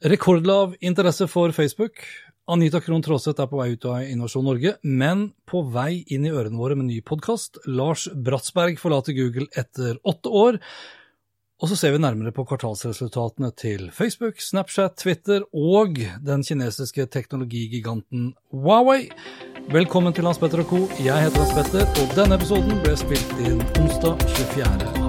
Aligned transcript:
Rekordlav 0.00 0.74
interesse 0.80 1.26
for 1.28 1.52
Facebook. 1.52 1.92
Anita 2.48 2.80
Krohn 2.80 3.02
Traaseth 3.04 3.42
er 3.42 3.48
på 3.50 3.58
vei 3.60 3.74
ut 3.74 3.84
av 3.84 4.06
Innovasjon 4.08 4.46
Norge, 4.48 4.72
men 4.80 5.26
på 5.44 5.60
vei 5.74 6.00
inn 6.08 6.24
i 6.24 6.32
ørene 6.32 6.56
våre 6.56 6.78
med 6.78 6.88
ny 6.88 7.02
podkast. 7.04 7.60
Lars 7.68 8.06
Bratsberg 8.08 8.80
forlater 8.80 9.12
Google 9.18 9.50
etter 9.52 10.00
åtte 10.00 10.32
år. 10.32 10.56
Og 11.60 11.68
så 11.68 11.76
ser 11.76 11.92
vi 11.92 12.00
nærmere 12.00 12.32
på 12.32 12.46
kvartalsresultatene 12.48 13.52
til 13.60 13.90
Facebook, 13.92 14.40
Snapchat, 14.40 14.96
Twitter 15.02 15.44
og 15.52 16.00
den 16.24 16.46
kinesiske 16.48 17.04
teknologigiganten 17.12 18.32
Huawei. 18.56 19.10
Velkommen 19.68 20.16
til 20.16 20.24
Hans 20.24 20.40
Petter 20.40 20.64
og 20.64 20.72
co. 20.72 20.80
Jeg 20.96 21.28
heter 21.28 21.44
Hans 21.44 21.52
Petter, 21.60 21.84
og 22.00 22.16
denne 22.16 22.40
episoden 22.40 22.80
ble 22.80 22.96
spilt 23.04 23.36
inn 23.44 23.60
onsdag 23.84 24.16
24. 24.40 24.99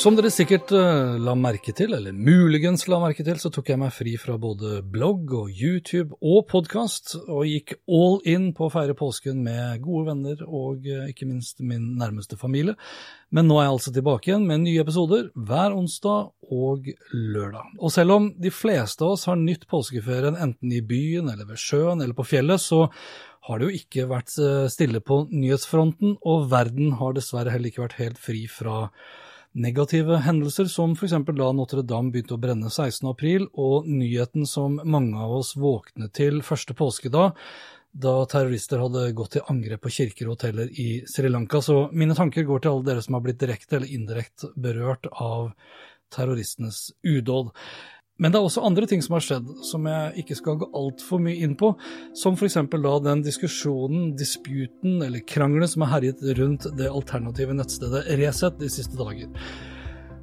Som 0.00 0.14
dere 0.16 0.30
sikkert 0.32 0.70
uh, 0.72 1.18
la 1.20 1.34
merke 1.36 1.74
til, 1.76 1.90
eller 1.92 2.14
muligens 2.16 2.86
la 2.88 2.96
merke 3.02 3.20
til, 3.26 3.36
så 3.36 3.50
tok 3.52 3.66
jeg 3.68 3.80
meg 3.82 3.90
fri 3.92 4.14
fra 4.16 4.38
både 4.40 4.78
blogg 4.94 5.34
og 5.36 5.50
YouTube 5.52 6.16
og 6.24 6.46
podkast, 6.48 7.18
og 7.26 7.44
gikk 7.44 7.74
all 7.84 8.16
in 8.24 8.46
på 8.56 8.64
å 8.64 8.72
feire 8.72 8.96
påsken 8.96 9.42
med 9.44 9.82
gode 9.84 10.06
venner 10.08 10.40
og 10.46 10.88
uh, 10.88 11.04
ikke 11.10 11.28
minst 11.28 11.60
min 11.60 11.98
nærmeste 12.00 12.40
familie. 12.40 12.78
Men 13.28 13.50
nå 13.50 13.60
er 13.60 13.66
jeg 13.66 13.74
altså 13.76 13.94
tilbake 13.98 14.32
igjen 14.32 14.48
med 14.48 14.64
nye 14.64 14.80
episoder 14.86 15.28
hver 15.36 15.76
onsdag 15.76 16.32
og 16.48 16.88
lørdag. 17.12 17.76
Og 17.76 17.92
selv 17.92 18.16
om 18.16 18.32
de 18.40 18.56
fleste 18.56 19.04
av 19.04 19.18
oss 19.18 19.28
har 19.28 19.36
nytt 19.36 19.68
påskeferien 19.68 20.40
enten 20.40 20.72
i 20.72 20.80
byen 20.80 21.28
eller 21.28 21.44
ved 21.52 21.60
sjøen 21.60 22.00
eller 22.00 22.16
på 22.16 22.30
fjellet, 22.32 22.62
så 22.64 22.86
har 23.50 23.60
det 23.60 23.68
jo 23.68 23.82
ikke 23.84 24.08
vært 24.08 24.32
stille 24.72 25.04
på 25.04 25.26
nyhetsfronten, 25.28 26.22
og 26.24 26.48
verden 26.48 26.94
har 26.96 27.12
dessverre 27.16 27.52
heller 27.52 27.68
ikke 27.68 27.90
vært 27.90 28.00
helt 28.00 28.20
fri 28.30 28.46
fra 28.48 28.86
negative 29.52 30.20
hendelser, 30.24 30.64
som 30.70 30.92
f.eks. 30.94 31.16
da 31.26 31.50
Notre-Dame 31.56 32.12
begynte 32.14 32.36
å 32.36 32.40
brenne 32.40 32.70
16.4, 32.70 33.50
og 33.58 33.88
nyheten 33.90 34.46
som 34.46 34.78
mange 34.84 35.18
av 35.18 35.40
oss 35.40 35.56
våknet 35.58 36.14
til 36.16 36.40
første 36.46 36.76
påskedag, 36.78 37.36
da 37.90 38.14
terrorister 38.30 38.78
hadde 38.78 39.08
gått 39.18 39.34
til 39.34 39.46
angrep 39.50 39.82
på 39.82 39.90
kirker 39.90 40.28
og 40.28 40.36
hoteller 40.36 40.68
i 40.78 41.02
Sri 41.10 41.30
Lanka. 41.30 41.58
Så 41.58 41.88
mine 41.90 42.14
tanker 42.14 42.46
går 42.46 42.62
til 42.62 42.70
alle 42.76 42.86
dere 42.86 43.02
som 43.02 43.16
har 43.18 43.24
blitt 43.24 43.40
direkte 43.42 43.80
eller 43.80 43.90
indirekte 43.90 44.52
berørt 44.54 45.08
av 45.10 45.50
terroristenes 46.14 46.92
udåd. 47.02 47.50
Men 48.20 48.32
det 48.32 48.36
er 48.36 48.44
også 48.44 48.62
andre 48.68 48.84
ting 48.88 49.00
som 49.00 49.16
har 49.16 49.24
skjedd, 49.24 49.48
som 49.64 49.86
jeg 49.88 50.22
ikke 50.22 50.36
skal 50.36 50.58
gå 50.60 50.68
altfor 50.76 51.22
mye 51.24 51.40
inn 51.40 51.54
på, 51.58 51.72
som 52.16 52.36
f.eks. 52.36 52.58
da 52.70 52.94
den 53.06 53.24
diskusjonen, 53.24 54.10
disputen 54.18 55.00
eller 55.06 55.24
krangelen 55.24 55.70
som 55.70 55.86
har 55.86 55.96
herjet 55.96 56.20
rundt 56.36 56.68
det 56.76 56.90
alternative 56.90 57.56
nettstedet 57.56 58.04
Resett 58.20 58.60
de 58.60 58.68
siste 58.72 58.98
dager. 59.00 59.32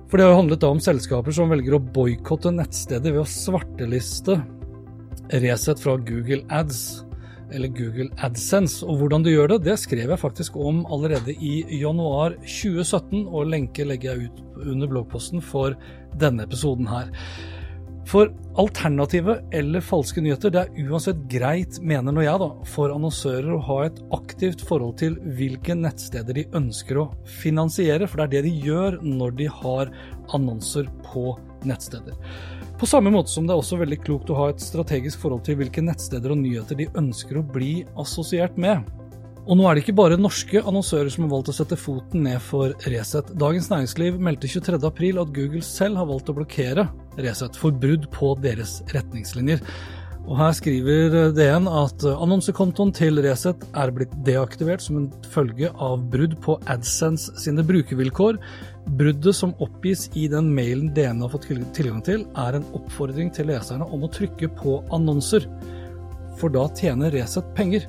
For 0.08 0.20
det 0.20 0.28
har 0.28 0.36
jo 0.36 0.44
handlet 0.44 0.62
da 0.62 0.70
om 0.72 0.84
selskaper 0.84 1.36
som 1.36 1.50
velger 1.52 1.76
å 1.76 1.82
boikotte 1.82 2.54
nettstedet 2.54 3.10
ved 3.10 3.24
å 3.24 3.28
svarteliste 3.28 4.38
Resett 5.34 5.82
fra 5.82 5.98
Google 5.98 6.46
Ads 6.54 6.86
eller 7.52 7.72
Google 7.72 8.12
AdSense. 8.24 8.86
Og 8.86 9.02
hvordan 9.02 9.26
du 9.26 9.32
gjør 9.32 9.56
det, 9.56 9.62
det 9.68 9.78
skrev 9.82 10.12
jeg 10.14 10.22
faktisk 10.22 10.58
om 10.60 10.84
allerede 10.94 11.34
i 11.34 11.60
januar 11.80 12.38
2017, 12.44 13.26
og 13.26 13.52
lenke 13.52 13.88
legger 13.88 14.14
jeg 14.14 14.30
ut 14.30 14.66
under 14.68 14.92
bloggposten 14.92 15.44
for 15.44 15.76
denne 16.20 16.46
episoden 16.48 16.90
her. 16.92 17.12
For 18.08 18.30
alternative 18.56 19.42
eller 19.52 19.84
falske 19.84 20.22
nyheter, 20.24 20.52
det 20.54 20.62
er 20.62 20.86
uansett 20.88 21.26
greit, 21.28 21.80
mener 21.84 22.16
nå 22.16 22.24
jeg, 22.24 22.40
da, 22.40 22.48
for 22.72 22.94
annonsører 22.94 23.50
å 23.52 23.64
ha 23.68 23.80
et 23.90 24.00
aktivt 24.16 24.64
forhold 24.64 24.96
til 25.02 25.18
hvilke 25.36 25.76
nettsteder 25.76 26.38
de 26.38 26.46
ønsker 26.56 27.02
å 27.02 27.10
finansiere, 27.42 28.08
for 28.08 28.22
det 28.22 28.28
er 28.28 28.36
det 28.38 28.44
de 28.48 28.70
gjør 28.70 29.02
når 29.04 29.36
de 29.42 29.50
har 29.60 29.92
annonser 30.38 30.88
på 31.10 31.34
nettsteder. 31.68 32.16
På 32.80 32.88
samme 32.88 33.12
måte 33.12 33.34
som 33.34 33.48
det 33.48 33.56
er 33.56 33.60
også 33.60 33.82
veldig 33.82 34.00
klokt 34.06 34.32
å 34.32 34.40
ha 34.40 34.48
et 34.54 34.64
strategisk 34.64 35.20
forhold 35.26 35.44
til 35.44 35.60
hvilke 35.60 35.84
nettsteder 35.84 36.32
og 36.32 36.40
nyheter 36.46 36.80
de 36.80 36.88
ønsker 36.96 37.42
å 37.42 37.48
bli 37.58 37.82
assosiert 38.00 38.56
med. 38.62 38.88
Og 39.48 39.56
nå 39.56 39.64
er 39.64 39.78
det 39.78 39.86
ikke 39.86 39.96
bare 39.96 40.18
norske 40.20 40.60
annonsører 40.60 41.08
som 41.14 41.24
har 41.24 41.32
valgt 41.32 41.54
å 41.54 41.56
sette 41.56 41.78
foten 41.80 42.26
ned 42.26 42.42
for 42.44 42.74
Resett. 42.92 43.30
Dagens 43.40 43.70
Næringsliv 43.72 44.18
meldte 44.20 44.50
23.4 44.52 45.22
at 45.22 45.32
Google 45.38 45.62
selv 45.64 46.02
har 46.02 46.10
valgt 46.10 46.32
å 46.32 46.36
blokkere 46.36 46.90
Resett 47.24 47.56
for 47.56 47.72
brudd 47.72 48.10
på 48.12 48.34
deres 48.44 48.82
retningslinjer. 48.92 49.64
Og 50.28 50.36
Her 50.36 50.52
skriver 50.58 51.16
DN 51.32 51.70
at 51.72 52.04
annonsekontoen 52.10 52.92
til 52.92 53.22
Resett 53.24 53.64
er 53.72 53.96
blitt 53.96 54.12
deaktivert 54.28 54.84
som 54.84 55.00
en 55.00 55.08
følge 55.32 55.72
av 55.72 56.04
brudd 56.12 56.36
på 56.44 56.58
AdSense 56.68 57.40
sine 57.40 57.64
brukervilkår. 57.64 58.42
Bruddet 59.00 59.40
som 59.40 59.56
oppgis 59.64 60.10
i 60.20 60.28
den 60.32 60.52
mailen 60.58 60.92
DN 60.92 61.24
har 61.24 61.32
fått 61.32 61.48
tilgang 61.78 62.04
til, 62.04 62.28
er 62.36 62.60
en 62.60 62.68
oppfordring 62.76 63.32
til 63.32 63.48
leserne 63.54 63.88
om 63.88 64.04
å 64.04 64.12
trykke 64.12 64.52
på 64.60 64.82
annonser, 64.92 65.48
for 66.36 66.52
da 66.52 66.68
tjener 66.76 67.16
Resett 67.16 67.48
penger. 67.56 67.88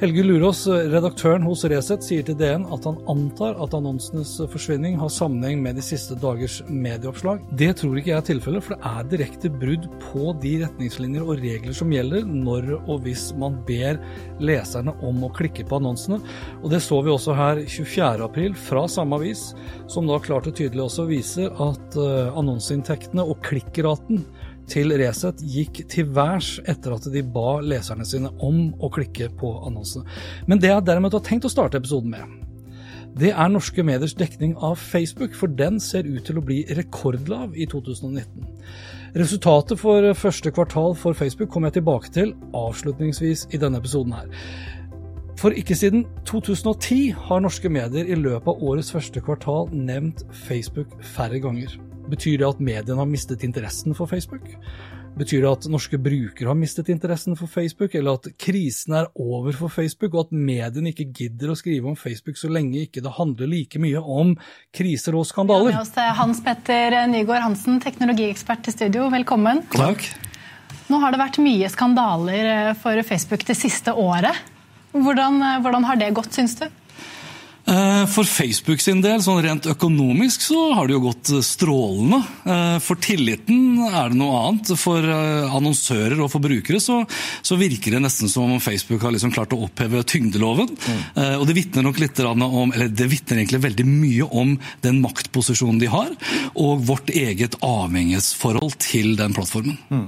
Helge 0.00 0.22
Lurås, 0.24 0.64
redaktøren 0.66 1.44
hos 1.46 1.62
Resett, 1.68 2.02
sier 2.02 2.24
til 2.26 2.36
DN 2.38 2.64
at 2.74 2.86
han 2.88 2.96
antar 3.10 3.58
at 3.62 3.74
annonsenes 3.76 4.30
forsvinning 4.50 4.96
har 4.98 5.12
sammenheng 5.12 5.60
med 5.62 5.76
de 5.78 5.84
siste 5.84 6.16
dagers 6.18 6.56
medieoppslag. 6.66 7.42
Det 7.60 7.68
tror 7.78 7.98
ikke 7.98 8.10
jeg 8.10 8.18
er 8.18 8.26
tilfellet, 8.30 8.64
for 8.64 8.74
det 8.74 8.90
er 8.90 9.10
direkte 9.12 9.50
brudd 9.62 9.86
på 10.02 10.32
de 10.42 10.54
retningslinjer 10.64 11.26
og 11.26 11.42
regler 11.42 11.76
som 11.76 11.92
gjelder 11.92 12.26
når 12.26 12.72
og 12.80 13.04
hvis 13.04 13.28
man 13.38 13.60
ber 13.68 14.00
leserne 14.42 14.96
om 15.06 15.22
å 15.26 15.32
klikke 15.36 15.68
på 15.68 15.78
annonsene. 15.78 16.22
Og 16.62 16.72
Det 16.72 16.80
så 16.82 17.02
vi 17.04 17.12
også 17.12 17.36
her 17.36 17.62
24.4 17.66 18.56
fra 18.58 18.86
samme 18.90 19.20
avis, 19.20 19.50
som 19.92 20.08
da 20.08 20.18
klart 20.24 20.48
og 20.50 20.56
tydelig 20.56 20.86
også 20.86 21.06
viser 21.10 21.52
at 21.62 22.00
eh, 22.00 22.32
annonseinntektene 22.32 23.26
og 23.28 23.42
klikkraten 23.44 24.24
til 24.72 24.94
Resett 25.00 25.42
gikk 25.44 25.82
til 25.92 26.08
værs 26.16 26.54
etter 26.68 26.94
at 26.96 27.08
de 27.12 27.22
ba 27.34 27.58
leserne 27.64 28.06
sine 28.08 28.32
om 28.40 28.70
å 28.80 28.90
klikke 28.92 29.28
på 29.38 29.52
annonsene. 29.66 30.06
Men 30.48 30.62
det 30.62 30.72
jeg 30.72 30.86
derimot 30.88 31.18
har 31.18 31.24
tenkt 31.26 31.48
å 31.48 31.52
starte 31.52 31.80
episoden 31.80 32.14
med, 32.14 32.38
det 33.12 33.34
er 33.36 33.50
norske 33.52 33.84
mediers 33.84 34.14
dekning 34.16 34.54
av 34.56 34.78
Facebook, 34.80 35.34
for 35.36 35.52
den 35.52 35.76
ser 35.80 36.08
ut 36.08 36.24
til 36.24 36.40
å 36.40 36.44
bli 36.44 36.62
rekordlav 36.78 37.52
i 37.52 37.66
2019. 37.68 38.46
Resultatet 39.20 39.76
for 39.82 40.06
første 40.16 40.50
kvartal 40.56 40.96
for 40.96 41.12
Facebook 41.12 41.50
kommer 41.52 41.68
jeg 41.68 41.82
tilbake 41.82 42.08
til 42.14 42.32
avslutningsvis 42.56 43.50
i 43.52 43.60
denne 43.60 43.82
episoden 43.82 44.16
her. 44.16 44.32
For 45.36 45.52
ikke 45.52 45.76
siden 45.76 46.06
2010 46.24 47.12
har 47.28 47.44
norske 47.44 47.68
medier 47.68 48.08
i 48.08 48.16
løpet 48.16 48.48
av 48.48 48.64
årets 48.64 48.92
første 48.94 49.20
kvartal 49.20 49.68
nevnt 49.74 50.24
Facebook 50.46 50.96
færre 51.04 51.42
ganger. 51.42 51.76
Betyr 52.10 52.40
det 52.40 52.48
at 52.48 52.62
mediene 52.62 52.98
har 52.98 53.08
mistet 53.08 53.44
interessen 53.46 53.94
for 53.94 54.10
Facebook? 54.10 54.48
Betyr 55.12 55.42
det 55.44 55.50
at 55.50 55.66
norske 55.68 55.98
brukere 56.00 56.48
har 56.48 56.56
mistet 56.56 56.88
interessen 56.88 57.36
for 57.36 57.50
Facebook, 57.50 57.94
eller 57.94 58.16
at 58.16 58.30
krisen 58.40 58.94
er 58.96 59.10
over 59.20 59.52
for 59.52 59.72
Facebook, 59.72 60.14
og 60.14 60.26
at 60.26 60.32
mediene 60.32 60.92
ikke 60.94 61.10
gidder 61.12 61.52
å 61.52 61.56
skrive 61.58 61.90
om 61.90 61.98
Facebook 62.00 62.40
så 62.40 62.48
lenge 62.48 62.86
ikke 62.86 63.04
det 63.04 63.12
handler 63.18 63.50
like 63.50 63.80
mye 63.82 64.00
om 64.00 64.32
kriser 64.74 65.18
og 65.18 65.28
skandaler? 65.28 65.74
Ja, 65.74 65.82
med 65.82 65.84
oss 65.84 66.18
Hans 66.18 66.40
Petter 66.44 66.96
Nygaard 67.12 67.44
Hansen, 67.44 67.80
teknologiekspert 67.84 68.64
til 68.64 68.76
studio. 68.78 69.10
Velkommen. 69.12 69.66
Takk. 69.76 70.06
Nå 70.88 71.00
har 71.00 71.12
det 71.12 71.20
vært 71.20 71.42
mye 71.44 71.68
skandaler 71.72 72.72
for 72.80 73.04
Facebook 73.06 73.44
det 73.48 73.56
siste 73.60 73.92
året. 73.92 74.48
Hvordan, 74.92 75.40
hvordan 75.64 75.86
har 75.88 76.00
det 76.00 76.14
gått, 76.16 76.32
syns 76.36 76.56
du? 76.58 76.66
Eh, 77.64 78.06
for 78.10 78.26
Facebook 78.26 78.80
sin 78.82 79.00
del, 79.04 79.20
sånn 79.22 79.42
rent 79.44 79.66
økonomisk, 79.70 80.42
så 80.42 80.72
har 80.74 80.88
det 80.88 80.96
jo 80.96 81.04
gått 81.04 81.30
strålende. 81.46 82.18
Eh, 82.42 82.78
for 82.82 82.98
tilliten 83.02 83.78
er 83.86 84.10
det 84.10 84.18
noe 84.18 84.40
annet. 84.48 84.72
For 84.78 85.06
eh, 85.06 85.54
annonsører 85.54 86.18
og 86.24 86.32
for 86.32 86.42
brukere 86.42 86.80
så, 86.82 87.02
så 87.42 87.58
virker 87.60 87.94
det 87.94 88.02
nesten 88.02 88.30
som 88.32 88.50
om 88.50 88.62
Facebook 88.62 89.04
har 89.06 89.14
liksom 89.14 89.34
klart 89.34 89.54
å 89.54 89.60
oppheve 89.68 90.02
tyngdeloven. 90.02 90.72
Mm. 90.72 91.00
Og 91.38 91.46
det 91.46 91.56
vitner 91.56 91.84
nok 91.86 92.00
litt 92.02 92.18
om, 92.22 92.72
eller 92.72 92.90
det 92.90 93.06
vitner 93.10 93.40
egentlig 93.40 93.62
veldig 93.62 93.84
mye 93.86 94.26
om 94.42 94.54
den 94.84 95.00
maktposisjonen 95.02 95.78
de 95.80 95.88
har, 95.90 96.10
og 96.58 96.82
vårt 96.88 97.10
eget 97.14 97.56
avhengighetsforhold 97.64 98.76
til 98.82 99.14
den 99.18 99.34
plattformen. 99.36 99.78
Mm. 99.92 100.04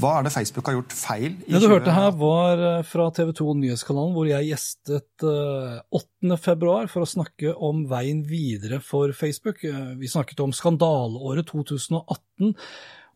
Hva 0.00 0.16
er 0.18 0.26
det 0.26 0.34
Facebook 0.34 0.68
har 0.70 0.78
gjort 0.78 0.96
feil? 0.96 1.36
Det 1.44 1.62
du 1.62 1.68
hørte 1.70 1.94
her 1.94 2.12
var 2.18 2.64
fra 2.88 3.08
TV 3.16 3.32
2 3.36 3.56
Nyhetskanalen, 3.62 4.14
hvor 4.16 4.30
jeg 4.30 4.50
gjestet 4.50 5.26
åtte 5.26 6.15
15.2 6.34 6.88
for 6.90 7.04
å 7.04 7.08
snakke 7.08 7.54
om 7.54 7.84
veien 7.86 8.24
videre 8.26 8.80
for 8.82 9.14
Facebook. 9.14 9.62
Eh, 9.62 9.94
vi 10.00 10.10
snakket 10.10 10.42
om 10.42 10.54
skandaleåret 10.54 11.46
2018 11.52 12.56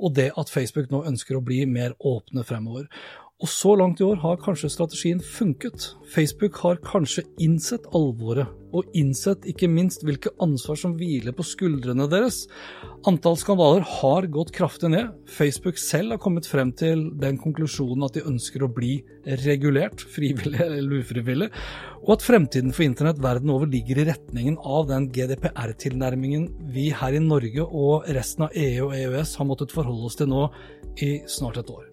og 0.00 0.14
det 0.16 0.30
at 0.38 0.52
Facebook 0.52 0.88
nå 0.92 1.02
ønsker 1.10 1.36
å 1.36 1.44
bli 1.44 1.64
mer 1.68 1.96
åpne 1.98 2.46
fremover. 2.46 2.86
Og 3.40 3.48
så 3.48 3.72
langt 3.72 4.02
i 4.02 4.04
år 4.04 4.18
har 4.20 4.40
kanskje 4.42 4.68
strategien 4.68 5.20
funket. 5.24 5.94
Facebook 6.12 6.58
har 6.60 6.76
kanskje 6.84 7.22
innsett 7.40 7.86
alvoret, 7.96 8.50
og 8.76 8.88
innsett 8.92 9.46
ikke 9.48 9.68
minst 9.70 10.02
hvilke 10.04 10.32
ansvar 10.44 10.76
som 10.76 10.92
hviler 10.98 11.32
på 11.32 11.46
skuldrene 11.48 12.04
deres. 12.12 12.42
Antall 13.08 13.38
skandaler 13.40 13.86
har 13.88 14.28
gått 14.28 14.52
kraftig 14.52 14.90
ned. 14.92 15.14
Facebook 15.24 15.80
selv 15.80 16.12
har 16.12 16.20
kommet 16.20 16.48
frem 16.50 16.74
til 16.76 17.06
den 17.22 17.38
konklusjonen 17.40 18.04
at 18.04 18.18
de 18.18 18.26
ønsker 18.28 18.66
å 18.66 18.68
bli 18.76 18.98
regulert, 19.46 20.04
frivillig 20.12 20.60
eller 20.66 21.00
ufrivillig, 21.00 21.48
og 22.04 22.12
at 22.18 22.26
fremtiden 22.26 22.74
for 22.76 22.84
internett 22.84 23.22
verden 23.24 23.52
over 23.54 23.70
ligger 23.72 24.02
i 24.02 24.06
retningen 24.10 24.58
av 24.60 24.90
den 24.90 25.06
GDPR-tilnærmingen 25.14 26.44
vi 26.74 26.90
her 26.92 27.16
i 27.16 27.24
Norge 27.24 27.64
og 27.64 28.04
resten 28.12 28.44
av 28.50 28.52
EU 28.52 28.90
og 28.90 28.98
EØS 28.98 29.34
har 29.40 29.48
måttet 29.48 29.72
forholde 29.72 30.12
oss 30.12 30.20
til 30.20 30.28
nå 30.28 30.44
i 31.00 31.14
snart 31.30 31.62
et 31.62 31.72
år. 31.72 31.88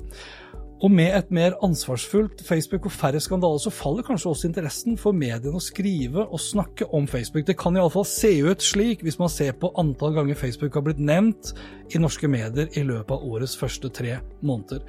Og 0.78 0.92
med 0.94 1.10
et 1.18 1.32
mer 1.34 1.56
ansvarsfullt 1.66 2.44
Facebook 2.46 2.86
og 2.86 2.94
færre 2.94 3.20
skandaler, 3.24 3.58
så 3.58 3.74
faller 3.74 4.06
kanskje 4.06 4.30
også 4.30 4.50
interessen 4.52 4.98
for 5.02 5.16
mediene 5.16 5.58
å 5.58 5.64
skrive 5.64 6.28
og 6.28 6.42
snakke 6.42 6.86
om 6.94 7.08
Facebook. 7.10 7.48
Det 7.48 7.58
kan 7.58 7.78
iallfall 7.78 8.06
se 8.06 8.36
ut 8.46 8.62
slik, 8.62 9.02
hvis 9.02 9.18
man 9.18 9.32
ser 9.34 9.58
på 9.58 9.72
antall 9.82 10.14
ganger 10.20 10.38
Facebook 10.38 10.78
har 10.78 10.86
blitt 10.86 11.02
nevnt 11.02 11.56
i 11.90 12.02
norske 12.02 12.30
medier 12.30 12.70
i 12.78 12.86
løpet 12.86 13.16
av 13.16 13.26
årets 13.26 13.58
første 13.58 13.90
tre 13.90 14.20
måneder. 14.46 14.86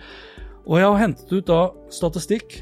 Og 0.68 0.76
jeg 0.76 0.90
har 0.90 1.00
hentet 1.00 1.32
ut 1.32 1.48
da 1.48 1.62
statistikk, 1.88 2.58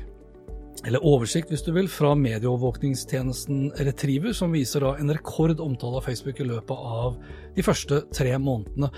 eller 0.87 1.03
oversikt 1.03 1.51
hvis 1.51 1.65
du 1.67 1.73
vil, 1.75 1.89
fra 1.91 2.13
medieovervåkningstjenesten 2.15 3.73
Retriever, 3.89 4.37
som 4.39 4.55
viser 4.55 4.87
da 4.87 4.95
en 5.01 5.11
rekordomtale 5.11 5.99
av 5.99 6.07
Facebook 6.07 6.39
i 6.39 6.47
løpet 6.47 6.93
av 7.01 7.17
de 7.57 7.65
første 7.67 8.05
tre 8.15 8.37
månedene. 8.39 8.93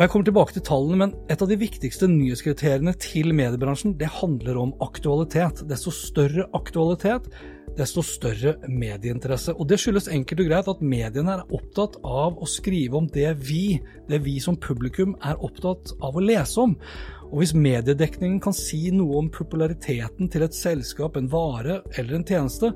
Og 0.00 0.04
Jeg 0.06 0.10
kommer 0.14 0.24
tilbake 0.30 0.54
til 0.56 0.62
tallene, 0.64 0.96
men 0.96 1.10
et 1.28 1.42
av 1.44 1.48
de 1.50 1.58
viktigste 1.60 2.06
nyhetskriteriene 2.08 2.94
til 3.04 3.34
mediebransjen 3.36 3.98
det 4.00 4.06
handler 4.14 4.56
om 4.56 4.70
aktualitet. 4.80 5.60
Desto 5.68 5.92
større 5.92 6.46
aktualitet, 6.56 7.26
desto 7.76 8.00
større 8.00 8.54
medieinteresse. 8.64 9.52
Og 9.52 9.68
Det 9.68 9.76
skyldes 9.76 10.08
enkelt 10.08 10.40
og 10.40 10.48
greit 10.48 10.72
at 10.72 10.80
mediene 10.80 11.36
er 11.36 11.52
opptatt 11.52 12.00
av 12.00 12.40
å 12.40 12.48
skrive 12.48 12.96
om 12.96 13.12
det 13.12 13.28
vi, 13.44 13.76
det 14.08 14.24
vi 14.24 14.38
som 14.40 14.56
publikum 14.56 15.18
er 15.20 15.36
opptatt 15.36 15.92
av 16.00 16.16
å 16.16 16.24
lese 16.24 16.64
om. 16.64 16.78
Og 17.28 17.38
Hvis 17.42 17.52
mediedekningen 17.52 18.40
kan 18.40 18.56
si 18.56 18.86
noe 18.96 19.20
om 19.20 19.28
populariteten 19.28 20.32
til 20.32 20.48
et 20.48 20.56
selskap, 20.56 21.20
en 21.20 21.28
vare 21.28 21.82
eller 21.92 22.16
en 22.16 22.24
tjeneste, 22.24 22.72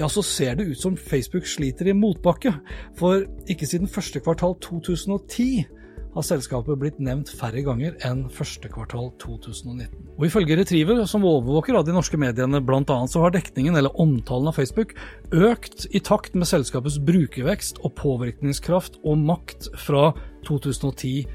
ja, 0.00 0.08
så 0.08 0.24
ser 0.24 0.56
det 0.56 0.72
ut 0.72 0.80
som 0.80 0.96
Facebook 0.96 1.44
sliter 1.44 1.92
i 1.92 1.92
motbakke. 1.92 2.56
For 2.96 3.28
ikke 3.44 3.68
siden 3.68 3.90
første 3.92 4.24
kvartal 4.24 4.56
2010 4.64 5.74
har 6.14 6.26
selskapet 6.26 6.78
blitt 6.80 7.00
nevnt 7.02 7.30
færre 7.38 7.62
ganger 7.66 7.96
enn 8.06 8.24
første 8.32 8.70
kvartal 8.72 9.10
2019. 9.22 9.90
Og 10.18 10.26
Ifølge 10.26 10.56
Retriever, 10.58 11.04
som 11.10 11.26
overvåker 11.28 11.78
av 11.78 11.86
de 11.86 11.94
norske 11.94 12.18
mediene 12.20 12.62
bl.a., 12.64 12.98
så 13.10 13.24
har 13.24 13.34
dekningen 13.34 13.78
eller 13.78 13.94
omtalen 14.00 14.50
av 14.50 14.58
Facebook 14.58 14.94
økt 15.32 15.86
i 15.94 16.02
takt 16.04 16.34
med 16.38 16.50
selskapets 16.50 16.98
brukervekst 17.06 17.82
og 17.84 17.94
påvirkningskraft 18.00 18.98
og 19.04 19.20
makt 19.28 19.70
fra 19.78 20.10
2010 20.48 21.26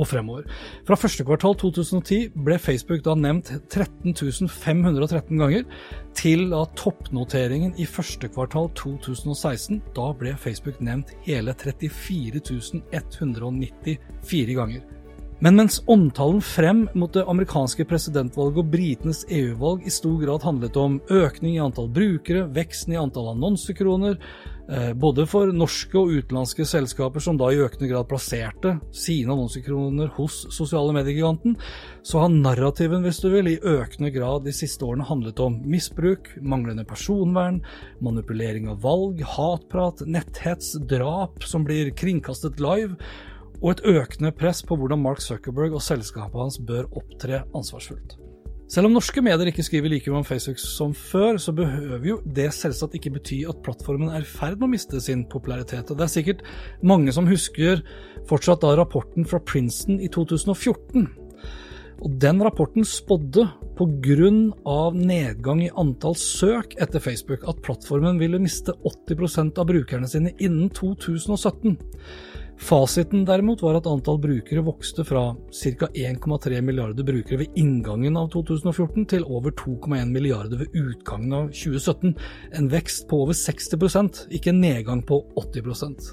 og 0.00 0.08
fremover. 0.08 0.46
Fra 0.88 0.96
første 0.98 1.24
kvartal 1.26 1.56
2010 1.60 2.20
ble 2.46 2.56
Facebook 2.60 3.04
da 3.06 3.14
nevnt 3.18 3.52
13 3.72 4.48
513 4.48 5.40
ganger, 5.40 5.66
til 6.16 6.48
da 6.52 6.64
toppnoteringen 6.78 7.76
i 7.78 7.86
første 7.88 8.30
kvartal 8.32 8.70
2016, 8.80 9.82
da 9.96 10.10
ble 10.16 10.34
Facebook 10.40 10.80
nevnt 10.80 11.12
hele 11.26 11.54
34 11.54 12.40
194 12.92 14.56
ganger. 14.56 14.99
Men 15.40 15.56
mens 15.56 15.78
omtalen 15.88 16.42
frem 16.44 16.82
mot 16.92 17.12
det 17.16 17.24
amerikanske 17.24 17.86
presidentvalget 17.88 18.60
og 18.60 18.72
britenes 18.74 19.22
EU-valg 19.32 19.86
i 19.88 19.92
stor 19.94 20.18
grad 20.20 20.44
handlet 20.44 20.76
om 20.76 20.98
økning 21.08 21.56
i 21.56 21.62
antall 21.64 21.88
brukere, 21.88 22.44
veksten 22.52 22.92
i 22.92 23.00
antall 23.00 23.32
annonsekroner, 23.32 24.18
Eh, 24.70 24.92
både 24.94 25.24
for 25.26 25.50
norske 25.50 25.98
og 25.98 26.12
utenlandske 26.14 26.62
selskaper 26.68 27.22
som 27.24 27.38
da 27.40 27.48
i 27.50 27.58
økende 27.58 27.88
grad 27.90 28.06
plasserte 28.06 28.76
sine 28.94 29.32
annonsekroner 29.34 30.12
hos 30.14 30.44
sosiale 30.54 30.94
mediegiganten, 30.94 31.56
så 32.06 32.22
har 32.22 32.30
narrativen 32.30 33.02
hvis 33.02 33.18
du 33.18 33.32
vil, 33.32 33.50
i 33.50 33.58
økende 33.58 34.12
grad 34.14 34.44
de 34.46 34.54
siste 34.54 34.86
årene 34.86 35.08
handlet 35.08 35.42
om 35.42 35.56
misbruk, 35.66 36.30
manglende 36.38 36.86
personvern, 36.86 37.58
manipulering 37.98 38.70
av 38.70 38.78
valg, 38.84 39.24
hatprat, 39.26 40.04
netthets, 40.06 40.76
drap 40.86 41.42
som 41.42 41.66
blir 41.66 41.90
kringkastet 41.90 42.62
live, 42.62 42.94
og 43.60 43.74
et 43.74 43.84
økende 43.92 44.32
press 44.32 44.64
på 44.64 44.76
hvordan 44.78 45.02
Mark 45.02 45.20
Zuckerberg 45.24 45.76
og 45.76 45.84
selskapet 45.84 46.40
hans 46.40 46.58
bør 46.66 46.88
opptre 46.96 47.44
ansvarsfullt. 47.56 48.16
Selv 48.70 48.86
om 48.86 48.92
norske 48.94 49.18
medier 49.18 49.48
ikke 49.50 49.64
skriver 49.66 49.90
like 49.90 50.10
mye 50.12 50.20
om 50.20 50.26
Facebook 50.26 50.60
som 50.62 50.92
før, 50.94 51.40
så 51.42 51.50
behøver 51.52 52.04
jo 52.06 52.20
det 52.22 52.52
selvsagt 52.54 52.94
ikke 52.94 53.10
bety 53.16 53.40
at 53.50 53.58
plattformen 53.66 54.12
er 54.14 54.22
i 54.22 54.28
ferd 54.30 54.60
med 54.60 54.68
å 54.68 54.70
miste 54.76 55.00
sin 55.02 55.24
popularitet. 55.26 55.90
Og 55.90 55.98
det 55.98 56.06
er 56.06 56.12
sikkert 56.12 56.44
mange 56.86 57.10
som 57.10 57.26
husker 57.26 57.82
fortsatt 58.30 58.62
da 58.62 58.76
rapporten 58.78 59.26
fra 59.26 59.42
Princeton 59.42 59.98
i 59.98 60.06
2014. 60.14 61.08
Og 62.00 62.14
den 62.22 62.38
rapporten 62.46 62.86
spådde, 62.86 63.48
pga. 63.80 64.30
nedgang 64.94 65.64
i 65.64 65.72
antall 65.74 66.14
søk 66.14 66.78
etter 66.78 67.02
Facebook, 67.02 67.42
at 67.48 67.58
plattformen 67.66 68.22
ville 68.22 68.38
miste 68.38 68.72
80% 68.86 69.58
av 69.58 69.66
brukerne 69.66 70.08
sine 70.08 70.30
innen 70.38 70.70
2017. 70.70 71.74
Fasiten 72.60 73.22
derimot 73.24 73.62
var 73.64 73.78
at 73.78 73.86
antall 73.88 74.18
brukere 74.20 74.60
vokste 74.64 75.04
fra 75.08 75.30
ca. 75.32 75.86
1,3 75.96 76.60
milliarder 76.60 77.06
brukere 77.08 77.38
ved 77.40 77.56
inngangen 77.58 78.18
av 78.20 78.28
2014 78.34 79.06
til 79.14 79.24
over 79.24 79.54
2,1 79.56 80.12
milliarder 80.12 80.60
ved 80.60 80.76
utgangen 80.76 81.32
av 81.38 81.48
2017. 81.56 82.12
En 82.60 82.68
vekst 82.70 83.08
på 83.08 83.22
over 83.24 83.38
60% 83.38 84.26
ikke 84.36 84.52
en 84.52 84.60
nedgang 84.60 85.00
på 85.08 85.22
80% 85.40 86.12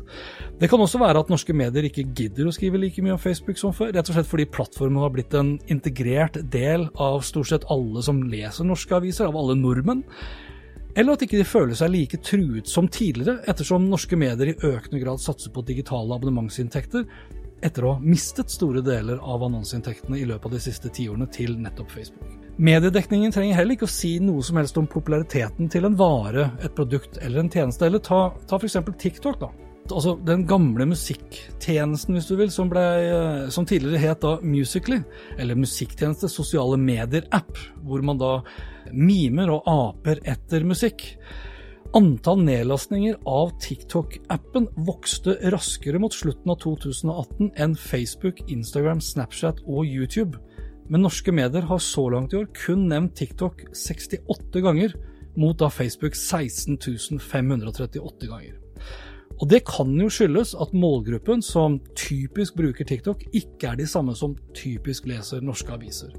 Det 0.61 0.69
kan 0.71 0.81
også 0.81 1.01
være 1.03 1.19
at 1.19 1.29
norske 1.29 1.53
medier 1.53 1.89
ikke 1.89 2.07
gidder 2.15 2.47
å 2.47 2.55
skrive 2.55 2.79
like 2.79 3.03
mye 3.03 3.17
om 3.17 3.21
Facebook 3.21 3.59
som 3.59 3.75
før, 3.75 3.91
rett 3.91 4.07
og 4.07 4.15
slett 4.15 4.31
fordi 4.31 4.47
plattformen 4.47 5.03
har 5.03 5.11
blitt 5.13 5.35
en 5.37 5.57
integrert 5.67 6.39
del 6.53 6.87
av 6.95 7.21
stort 7.27 7.51
sett 7.51 7.67
alle 7.73 8.01
som 8.05 8.23
leser 8.23 8.65
norske 8.65 8.95
aviser, 8.95 9.27
av 9.27 9.35
alle 9.35 9.59
nordmenn 9.59 10.05
eller 10.95 11.13
at 11.13 11.25
ikke 11.25 11.39
de 11.39 11.47
føler 11.47 11.77
seg 11.77 11.91
like 11.93 12.19
truet 12.25 12.69
som 12.69 12.87
tidligere, 12.89 13.41
ettersom 13.49 13.89
norske 13.89 14.17
medier 14.17 14.53
i 14.53 14.57
økende 14.57 15.01
grad 15.03 15.21
satser 15.21 15.53
på 15.53 15.65
digitale 15.67 16.15
abonnementsinntekter, 16.15 17.05
etter 17.65 17.85
å 17.85 17.95
ha 17.95 18.01
mistet 18.03 18.53
store 18.53 18.83
deler 18.85 19.17
av 19.17 19.43
annonseinntektene 19.47 20.19
i 20.19 20.25
løpet 20.29 20.49
av 20.49 20.57
de 20.57 20.61
siste 20.61 20.91
tiårene 20.93 21.25
til 21.33 21.55
nettopp 21.57 21.89
Facebook. 21.93 22.33
Mediedekningen 22.57 23.33
trenger 23.33 23.57
heller 23.57 23.77
ikke 23.77 23.89
å 23.89 23.93
si 23.93 24.15
noe 24.21 24.45
som 24.45 24.57
helst 24.61 24.77
om 24.81 24.89
populariteten 24.89 25.69
til 25.73 25.85
en 25.89 25.97
vare, 25.97 26.51
et 26.65 26.73
produkt 26.77 27.17
eller 27.21 27.43
en 27.43 27.53
tjeneste, 27.53 27.85
eller 27.85 28.01
ta, 28.01 28.27
ta 28.49 28.61
f.eks. 28.61 28.77
TikTok. 28.97 29.41
da 29.41 29.66
altså 29.91 30.15
den 30.27 30.45
gamle 30.49 30.87
musikktjenesten, 30.89 32.15
hvis 32.17 32.29
du 32.29 32.35
vil, 32.39 32.51
som, 32.53 32.69
ble, 32.71 32.83
eh, 33.07 33.49
som 33.53 33.65
tidligere 33.67 34.01
het 34.03 34.23
da 34.23 34.37
Musically, 34.43 35.01
eller 35.37 35.59
musikktjeneste, 35.59 36.29
sosiale 36.31 36.79
medier-app, 36.81 37.59
hvor 37.85 38.03
man 38.05 38.19
da 38.21 38.31
mimer 38.91 39.51
og 39.55 39.69
aper 39.71 40.21
etter 40.27 40.65
musikk. 40.67 41.05
Antall 41.95 42.43
nedlastninger 42.43 43.15
av 43.29 43.53
TikTok-appen 43.63 44.67
vokste 44.87 45.37
raskere 45.53 46.01
mot 46.03 46.13
slutten 46.13 46.51
av 46.51 46.59
2018 46.65 47.53
enn 47.55 47.77
Facebook, 47.79 48.43
Instagram, 48.51 48.99
Snapchat 49.01 49.63
og 49.65 49.87
YouTube. 49.87 50.41
Men 50.91 51.03
norske 51.03 51.31
medier 51.35 51.67
har 51.67 51.83
så 51.83 52.05
langt 52.11 52.35
i 52.35 52.41
år 52.41 52.51
kun 52.55 52.87
nevnt 52.91 53.15
TikTok 53.19 53.65
68 53.75 54.63
ganger, 54.63 54.95
mot 55.37 55.57
da 55.59 55.69
Facebook 55.71 56.15
16 56.15 57.19
538 57.21 58.31
ganger. 58.31 58.66
Og 59.37 59.49
det 59.51 59.61
kan 59.69 59.91
jo 59.99 60.07
skyldes 60.09 60.55
at 60.57 60.73
målgruppen 60.73 61.43
som 61.45 61.77
typisk 61.97 62.55
bruker 62.57 62.87
TikTok, 62.87 63.21
ikke 63.37 63.69
er 63.69 63.77
de 63.77 63.85
samme 63.89 64.15
som 64.17 64.33
typisk 64.57 65.05
leser 65.09 65.43
norske 65.45 65.69
aviser. 65.73 66.15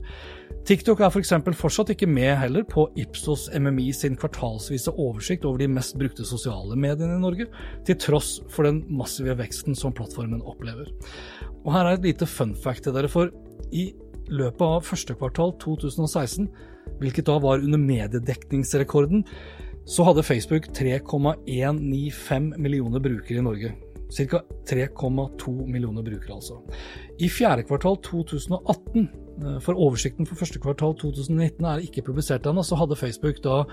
TikTok 0.69 1.03
er 1.03 1.11
f.eks. 1.11 1.33
For 1.49 1.61
fortsatt 1.65 1.91
ikke 1.95 2.11
med 2.11 2.37
heller 2.39 2.67
på 2.69 2.87
Ipsos 3.01 3.49
MMI 3.57 3.89
sin 3.97 4.19
kvartalsvise 4.21 4.95
oversikt 4.95 5.47
over 5.49 5.63
de 5.63 5.71
mest 5.73 5.99
brukte 5.99 6.27
sosiale 6.29 6.79
mediene 6.79 7.19
i 7.19 7.23
Norge, 7.23 7.49
til 7.89 7.99
tross 7.99 8.37
for 8.53 8.69
den 8.69 8.85
massive 9.01 9.35
veksten 9.39 9.79
som 9.79 9.95
plattformen 9.97 10.45
opplever. 10.47 10.93
Og 11.65 11.73
her 11.75 11.89
er 11.89 11.99
et 11.99 12.07
lite 12.07 12.29
fun 12.29 12.55
fact 12.55 12.87
til 12.87 12.95
dere, 12.95 13.11
for 13.11 13.33
i 13.75 13.91
løpet 14.29 14.63
av 14.63 14.85
første 14.87 15.17
kvartal 15.19 15.57
2016, 15.63 16.47
hvilket 17.01 17.27
da 17.27 17.39
var 17.43 17.65
under 17.65 17.81
mediedekningsrekorden, 17.81 19.25
så 19.89 20.05
hadde 20.05 20.23
Facebook 20.23 20.69
3,195 20.77 22.55
millioner 22.61 23.01
brukere 23.01 23.39
i 23.39 23.43
Norge. 23.43 23.73
Ca. 24.13 24.43
3,2 24.71 25.67
millioner 25.67 26.03
brukere, 26.03 26.35
altså. 26.35 26.63
I 27.21 27.29
fjerde 27.29 27.63
kvartal 27.69 27.97
2018, 28.05 29.09
eh, 29.45 29.61
for 29.65 29.75
oversikten 29.75 30.27
for 30.27 30.35
første 30.37 30.59
kvartal 30.61 30.95
2019 31.01 31.65
er 31.65 31.79
ikke 31.85 32.03
publisert 32.07 32.47
ennå, 32.47 32.63
så 32.65 32.77
hadde 32.77 32.97
Facebook 32.97 33.43
da 33.45 33.65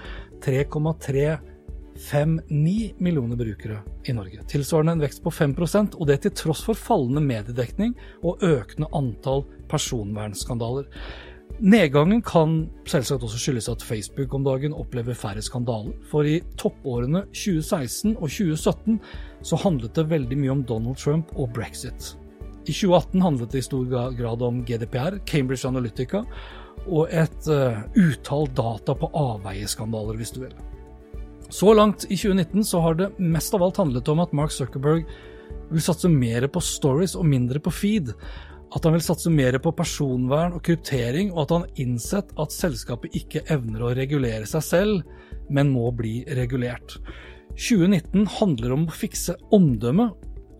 3,359 0.43 2.93
millioner 2.99 3.35
brukere 3.35 3.79
i 4.07 4.11
Norge. 4.15 4.39
Tilsvarende 4.51 4.91
en 4.95 5.01
vekst 5.03 5.23
på 5.23 5.29
5% 5.31 5.95
og 5.99 6.07
det 6.07 6.21
til 6.23 6.31
tross 6.31 6.63
for 6.67 6.73
fallende 6.75 7.21
mediedekning 7.23 7.95
og 8.23 8.43
økende 8.43 8.87
antall 8.95 9.43
personvernskandaler. 9.71 10.85
Nedgangen 11.63 12.19
kan 12.25 12.65
selvsagt 12.83 13.23
også 13.23 13.39
skyldes 13.39 13.69
at 13.71 13.83
Facebook 13.85 14.33
om 14.35 14.43
dagen 14.43 14.73
opplever 14.75 15.15
færre 15.15 15.43
skandaler, 15.43 15.93
for 16.09 16.27
i 16.27 16.41
toppårene 16.59 17.21
2016 17.31 18.17
og 18.17 18.27
2017 18.27 18.97
så 19.45 19.59
handlet 19.63 19.95
det 19.95 20.09
veldig 20.11 20.37
mye 20.41 20.51
om 20.51 20.65
Donald 20.67 20.99
Trump 20.99 21.31
og 21.39 21.53
brexit. 21.55 22.11
I 22.65 22.73
2018 22.73 23.23
handlet 23.23 23.53
det 23.53 23.61
i 23.61 23.67
stor 23.69 23.85
grad 24.17 24.43
om 24.43 24.63
GDPR, 24.67 25.21
Cambridge 25.29 25.67
Analytica 25.69 26.25
og 26.85 27.07
et 27.13 27.47
uh, 27.47 27.85
utall 27.95 28.49
data 28.57 28.95
på 28.97 29.09
avveieskandaler, 29.15 30.17
hvis 30.19 30.33
du 30.35 30.41
vil. 30.43 30.55
Så 31.53 31.71
langt 31.77 32.03
i 32.09 32.17
2019 32.17 32.65
så 32.67 32.81
har 32.83 32.97
det 32.99 33.13
mest 33.21 33.53
av 33.55 33.63
alt 33.63 33.79
handlet 33.79 34.09
om 34.11 34.21
at 34.23 34.33
Mark 34.35 34.51
Zuckerberg 34.51 35.05
vil 35.69 35.81
satse 35.81 36.09
mer 36.11 36.47
på 36.51 36.61
stories 36.61 37.15
og 37.15 37.27
mindre 37.29 37.61
på 37.63 37.73
feed, 37.73 38.11
at 38.75 38.83
han 38.83 38.95
vil 38.97 39.03
satse 39.05 39.31
mer 39.31 39.55
på 39.63 39.71
personvern 39.75 40.57
og 40.57 40.63
kryptering, 40.67 41.31
og 41.33 41.45
at 41.45 41.53
han 41.55 41.67
innsett 41.81 42.33
at 42.41 42.55
selskapet 42.55 43.15
ikke 43.15 43.45
evner 43.53 43.85
å 43.87 43.93
regulere 43.95 44.47
seg 44.49 44.65
selv, 44.67 45.17
men 45.47 45.71
må 45.71 45.91
bli 45.95 46.19
regulert. 46.35 46.97
2019 47.55 48.25
handler 48.41 48.73
om 48.75 48.87
å 48.89 48.95
fikse 48.95 49.37
omdømme 49.55 50.09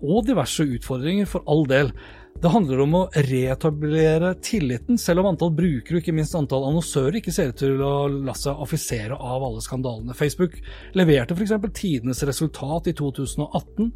og 0.05 0.27
diverse 0.27 0.63
utfordringer, 0.63 1.27
for 1.27 1.43
all 1.50 1.65
del. 1.67 1.91
Det 2.39 2.51
handler 2.51 2.81
om 2.84 2.95
å 3.00 3.03
reetablere 3.25 4.34
tilliten, 4.43 5.00
selv 5.00 5.24
om 5.24 5.29
antall 5.31 5.53
brukere 5.55 5.98
og 5.98 6.03
ikke 6.03 6.15
minst 6.15 6.36
antall 6.36 6.67
annonsører 6.67 7.19
ikke 7.22 7.34
ser 7.36 7.51
ut 7.51 7.60
til 7.60 7.84
å 7.84 7.93
la 8.12 8.36
seg 8.38 8.60
affisere 8.63 9.15
av 9.15 9.43
alle 9.48 9.63
skandalene. 9.63 10.15
Facebook 10.15 10.57
leverte 11.00 11.36
f.eks. 11.36 11.55
tidenes 11.75 12.24
resultat 12.27 12.91
i 12.91 12.95
2018, 12.95 13.93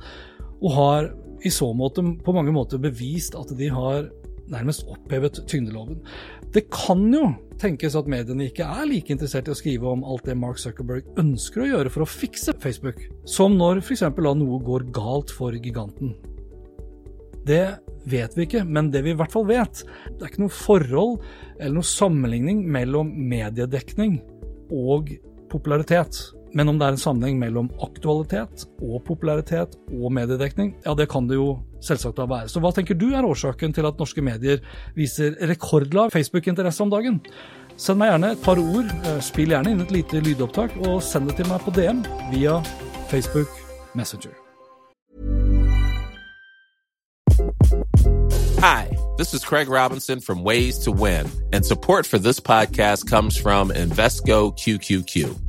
og 0.60 0.72
har 0.76 1.12
i 1.46 1.52
så 1.54 1.70
måte 1.78 2.04
på 2.24 2.36
mange 2.36 2.54
måter 2.56 2.82
bevist 2.82 3.38
at 3.38 3.52
de 3.58 3.70
har 3.72 4.10
nærmest 4.50 4.88
opphevet 4.90 5.44
tyngdeloven. 5.50 6.00
Det 6.54 6.66
kan 6.74 7.04
jo 7.14 7.28
tenkes 7.62 7.98
at 8.00 8.10
mediene 8.10 8.48
ikke 8.50 8.66
er 8.66 8.88
like 8.90 9.14
interessert 9.14 9.50
i 9.50 9.54
å 9.54 9.58
skrive 9.58 9.92
om 9.92 10.06
alt 10.08 10.26
det 10.26 10.38
Mark 10.40 10.58
Zuckerberg 10.62 11.06
ønsker 11.22 11.64
å 11.64 11.70
gjøre 11.70 11.94
for 11.94 12.06
å 12.06 12.10
fikse 12.10 12.56
Facebook, 12.64 13.04
som 13.30 13.58
når 13.60 13.84
f.eks. 13.84 14.08
da 14.08 14.34
noe 14.38 14.62
går 14.66 14.88
galt 14.96 15.34
for 15.36 15.54
giganten. 15.54 16.16
Det 17.46 17.64
vet 18.10 18.36
vi 18.38 18.46
ikke, 18.48 18.64
men 18.66 18.90
det 18.94 19.04
vi 19.06 19.14
i 19.14 19.20
hvert 19.20 19.34
fall 19.34 19.48
vet, 19.50 19.84
det 20.16 20.24
er 20.24 20.32
ikke 20.32 20.44
noe 20.46 20.56
forhold 20.56 21.20
eller 21.60 21.80
noe 21.80 21.94
sammenligning 21.94 22.64
mellom 22.72 23.12
mediedekning 23.30 24.20
og 24.74 25.14
popularitet. 25.52 26.20
Men 26.54 26.70
om 26.70 26.80
det 26.80 26.88
er 26.88 26.96
en 26.96 27.02
sammenheng 27.02 27.38
mellom 27.40 27.70
aktualitet 27.86 28.66
og 28.82 29.04
popularitet 29.06 29.76
og 29.94 30.14
mediedekning, 30.14 30.74
ja 30.86 30.96
det 30.98 31.10
kan 31.12 31.28
det 31.30 31.38
jo 31.38 31.60
selvsagt 31.86 32.18
da 32.18 32.26
være. 32.30 32.50
Så 32.50 32.62
hva 32.64 32.74
tenker 32.76 32.98
du 32.98 33.12
er 33.14 33.28
årsaken 33.28 33.74
til 33.76 33.86
at 33.86 34.02
norske 34.02 34.24
medier 34.26 34.64
viser 34.98 35.38
rekordlav 35.50 36.12
Facebook-interesse 36.16 36.84
om 36.84 36.94
dagen? 36.94 37.22
Send 37.80 38.02
meg 38.02 38.12
gjerne 38.12 38.34
et 38.34 38.44
par 38.44 38.60
ord, 38.60 38.90
eh, 39.08 39.22
spill 39.24 39.54
gjerne 39.54 39.72
inn 39.72 39.82
et 39.86 39.94
lite 39.94 40.20
lydopptak, 40.26 40.76
og 40.90 41.04
send 41.04 41.30
det 41.30 41.38
til 41.38 41.48
meg 41.48 41.62
på 41.64 41.72
DM 41.72 42.04
via 42.34 42.60
Facebook 43.10 43.48
Messenger. 43.96 44.34
Hi, 48.60 48.90
this 49.18 49.34
is 49.34 49.46
Craig 49.46 49.70
Robinson 49.70 50.20
from 50.20 50.44
Ways 50.44 50.80
to 50.80 50.92
Win, 50.92 51.32
and 51.54 51.66
support 51.66 52.06
for 52.06 52.18
this 52.18 52.42
podcast 52.42 53.08
comes 53.08 53.38
from 53.38 53.72
Invesco 53.72 54.52
QQQ. 54.52 55.49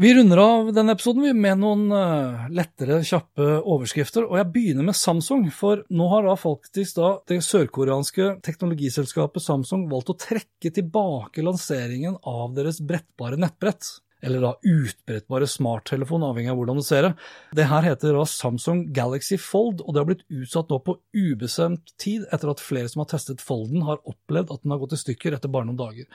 Vi 0.00 0.14
runder 0.14 0.38
av 0.40 0.68
denne 0.72 0.94
episoden 0.96 1.36
med 1.36 1.58
noen 1.60 1.90
uh, 1.92 2.46
lettere, 2.56 3.02
kjappe 3.04 3.58
overskrifter. 3.58 4.24
Og 4.24 4.38
jeg 4.38 4.48
begynner 4.54 4.86
med 4.86 4.96
Samsung, 4.96 5.42
for 5.52 5.82
nå 5.92 6.06
har 6.08 6.24
da 6.24 6.38
faktisk 6.40 6.96
da 6.96 7.10
det 7.28 7.42
sørkoreanske 7.44 8.30
teknologiselskapet 8.46 9.44
Samsung 9.44 9.82
valgt 9.90 10.14
å 10.14 10.16
trekke 10.22 10.72
tilbake 10.72 11.44
lanseringen 11.44 12.16
av 12.24 12.54
deres 12.56 12.80
brettbare 12.80 13.36
nettbrett 13.44 13.90
eller 14.22 14.44
da 14.44 14.52
utbrettbare 14.66 15.48
smarttelefon, 15.48 16.24
avhengig 16.26 16.52
av 16.52 16.60
hvordan 16.60 16.80
du 16.80 16.84
ser 16.86 17.06
det. 17.08 17.12
Det 17.56 17.68
her 17.70 17.86
heter 17.86 18.16
da 18.16 18.26
Samsung 18.28 18.84
Galaxy 18.96 19.38
Fold, 19.40 19.82
og 19.84 19.94
det 19.94 20.02
har 20.02 20.10
blitt 20.10 20.26
utsatt 20.28 20.70
nå 20.72 20.80
på 20.84 20.98
ubestemt 21.16 21.94
tid 22.00 22.28
etter 22.32 22.52
at 22.52 22.62
flere 22.62 22.90
som 22.92 23.04
har 23.04 23.10
testet 23.14 23.44
Folden, 23.44 23.84
har 23.88 24.02
opplevd 24.04 24.52
at 24.54 24.64
den 24.64 24.74
har 24.74 24.82
gått 24.82 24.96
i 24.96 25.02
stykker 25.02 25.36
etter 25.36 25.52
bare 25.52 25.68
noen 25.68 25.80
dager. 25.80 26.08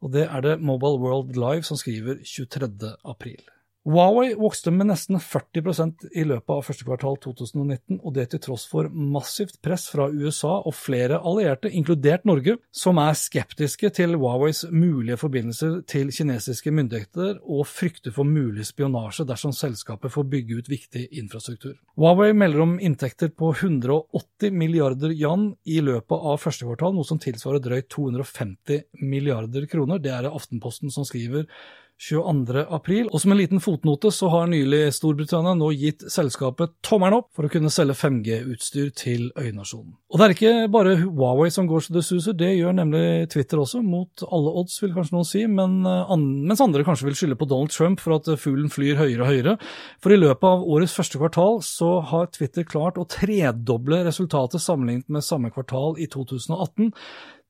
Og 0.00 0.12
det 0.16 0.26
er 0.26 0.44
det 0.46 0.58
Mobile 0.64 1.00
World 1.02 1.36
Live 1.36 1.66
som 1.68 1.78
skriver 1.80 2.22
23. 2.24 2.94
april. 3.04 3.40
Huawei 3.90 4.34
vokste 4.38 4.70
med 4.70 4.86
nesten 4.86 5.16
40% 5.18 6.04
i 6.14 6.22
løpet 6.22 6.52
av 6.54 6.60
første 6.62 6.84
kvartal 6.86 7.16
2019, 7.24 7.96
og 7.98 8.12
det 8.14 8.28
til 8.30 8.42
tross 8.44 8.66
for 8.70 8.86
massivt 8.92 9.56
press 9.64 9.88
fra 9.90 10.06
USA 10.12 10.60
og 10.60 10.76
flere 10.78 11.18
allierte, 11.26 11.72
inkludert 11.74 12.28
Norge, 12.28 12.54
som 12.70 13.00
er 13.02 13.18
skeptiske 13.18 13.90
til 13.96 14.14
Huaweis 14.20 14.62
mulige 14.70 15.18
forbindelser 15.18 15.80
til 15.90 16.12
kinesiske 16.14 16.70
myndigheter 16.76 17.40
og 17.40 17.66
frykter 17.66 18.14
for 18.14 18.28
mulig 18.28 18.68
spionasje 18.68 19.26
dersom 19.26 19.56
selskapet 19.56 20.14
får 20.14 20.28
bygge 20.36 20.60
ut 20.60 20.70
viktig 20.70 21.08
infrastruktur. 21.24 21.74
Huawei 21.98 22.30
melder 22.30 22.62
om 22.68 22.78
inntekter 22.78 23.34
på 23.34 23.50
180 23.56 24.54
milliarder 24.54 25.16
yan 25.18 25.50
i 25.66 25.82
løpet 25.82 26.30
av 26.30 26.38
første 26.38 26.68
kvartal, 26.68 26.94
noe 26.94 27.10
som 27.10 27.18
tilsvarer 27.18 27.64
drøyt 27.64 27.90
250 27.90 28.86
milliarder 29.02 29.66
kroner. 29.66 29.98
Det 29.98 30.14
er 30.14 30.28
det 30.28 30.36
Aftenposten 30.36 30.94
som 30.94 31.08
skriver 31.08 31.50
22. 32.00 32.64
april. 32.72 33.08
Og 33.12 33.20
som 33.20 33.34
en 33.34 33.38
liten 33.38 33.60
fotnote 33.60 34.08
så 34.14 34.30
har 34.32 34.48
nylig 34.48 34.86
Storbritannia 34.96 35.52
nå 35.58 35.68
gitt 35.76 36.06
selskapet 36.10 36.72
tommelen 36.86 37.18
opp 37.20 37.28
for 37.36 37.46
å 37.46 37.52
kunne 37.52 37.72
selge 37.72 37.98
5G-utstyr 38.00 38.88
til 38.96 39.26
øynasjonen. 39.36 39.92
Og 40.10 40.18
det 40.18 40.26
er 40.26 40.34
ikke 40.34 40.54
bare 40.72 40.96
Huawei 41.02 41.50
som 41.52 41.68
går 41.70 41.84
så 41.84 41.94
det 41.94 42.04
suser, 42.06 42.36
det 42.36 42.54
gjør 42.56 42.78
nemlig 42.78 43.28
Twitter 43.34 43.60
også, 43.60 43.82
mot 43.84 44.24
alle 44.26 44.54
odds 44.62 44.78
vil 44.82 44.94
kanskje 44.96 45.16
noen 45.16 45.28
si, 45.28 45.44
men, 45.46 45.80
an 45.86 46.24
mens 46.48 46.62
andre 46.64 46.86
kanskje 46.86 47.10
vil 47.10 47.18
skylde 47.20 47.38
på 47.40 47.48
Donald 47.50 47.74
Trump 47.74 48.00
for 48.02 48.16
at 48.16 48.30
fuglen 48.40 48.72
flyr 48.72 48.98
høyere 48.98 49.26
og 49.26 49.30
høyere. 49.30 49.56
For 50.02 50.14
i 50.14 50.20
løpet 50.20 50.48
av 50.48 50.64
årets 50.64 50.96
første 50.96 51.20
kvartal 51.20 51.60
så 51.66 51.98
har 52.10 52.32
Twitter 52.32 52.64
klart 52.66 52.98
å 52.98 53.06
tredoble 53.10 54.00
resultatet 54.08 54.64
sammenlignet 54.64 55.12
med 55.12 55.26
samme 55.26 55.52
kvartal 55.52 56.00
i 56.00 56.08
2018. 56.10 56.90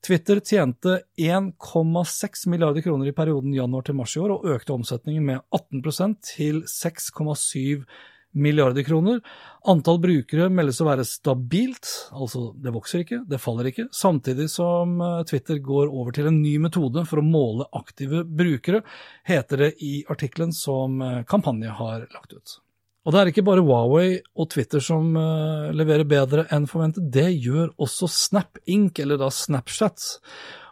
Twitter 0.07 0.41
tjente 0.41 1.03
1,6 1.21 2.49
milliarder 2.49 2.83
kroner 2.83 3.11
i 3.11 3.17
perioden 3.17 3.53
januar 3.55 3.85
til 3.85 3.99
mars 3.99 4.15
i 4.17 4.23
år, 4.23 4.37
og 4.37 4.55
økte 4.55 4.73
omsetningen 4.73 5.27
med 5.27 5.43
18% 5.53 6.17
til 6.35 6.63
6,7 6.65 7.85
milliarder 8.33 8.87
kroner. 8.87 9.21
Antall 9.69 9.99
brukere 10.01 10.49
meldes 10.53 10.81
å 10.81 10.87
være 10.89 11.05
stabilt, 11.09 11.91
altså 12.15 12.51
det 12.57 12.73
vokser 12.75 13.05
ikke, 13.05 13.21
det 13.29 13.43
faller 13.43 13.69
ikke, 13.71 13.89
samtidig 13.95 14.49
som 14.53 14.97
eh, 15.05 15.21
Twitter 15.29 15.61
går 15.65 15.91
over 15.91 16.17
til 16.17 16.31
en 16.31 16.41
ny 16.41 16.57
metode 16.63 17.05
for 17.11 17.21
å 17.21 17.27
måle 17.27 17.69
aktive 17.77 18.23
brukere, 18.25 18.85
heter 19.29 19.67
det 19.67 19.71
i 19.85 20.01
artikkelen 20.09 20.55
som 20.57 21.01
eh, 21.05 21.23
Kampanje 21.29 21.77
har 21.83 22.07
lagt 22.15 22.37
ut. 22.37 22.61
Og 23.01 23.15
det 23.15 23.21
er 23.21 23.31
ikke 23.31 23.47
bare 23.47 23.65
Huawei 23.65 24.19
og 24.37 24.51
Twitter 24.53 24.83
som 24.85 25.15
uh, 25.17 25.71
leverer 25.73 26.09
bedre 26.09 26.45
enn 26.53 26.69
forventet, 26.69 27.07
det 27.13 27.31
gjør 27.41 27.73
også 27.81 28.11
Snap 28.13 28.61
Inc., 28.69 29.01
eller 29.01 29.21
da 29.21 29.31
Snapchat. 29.33 30.05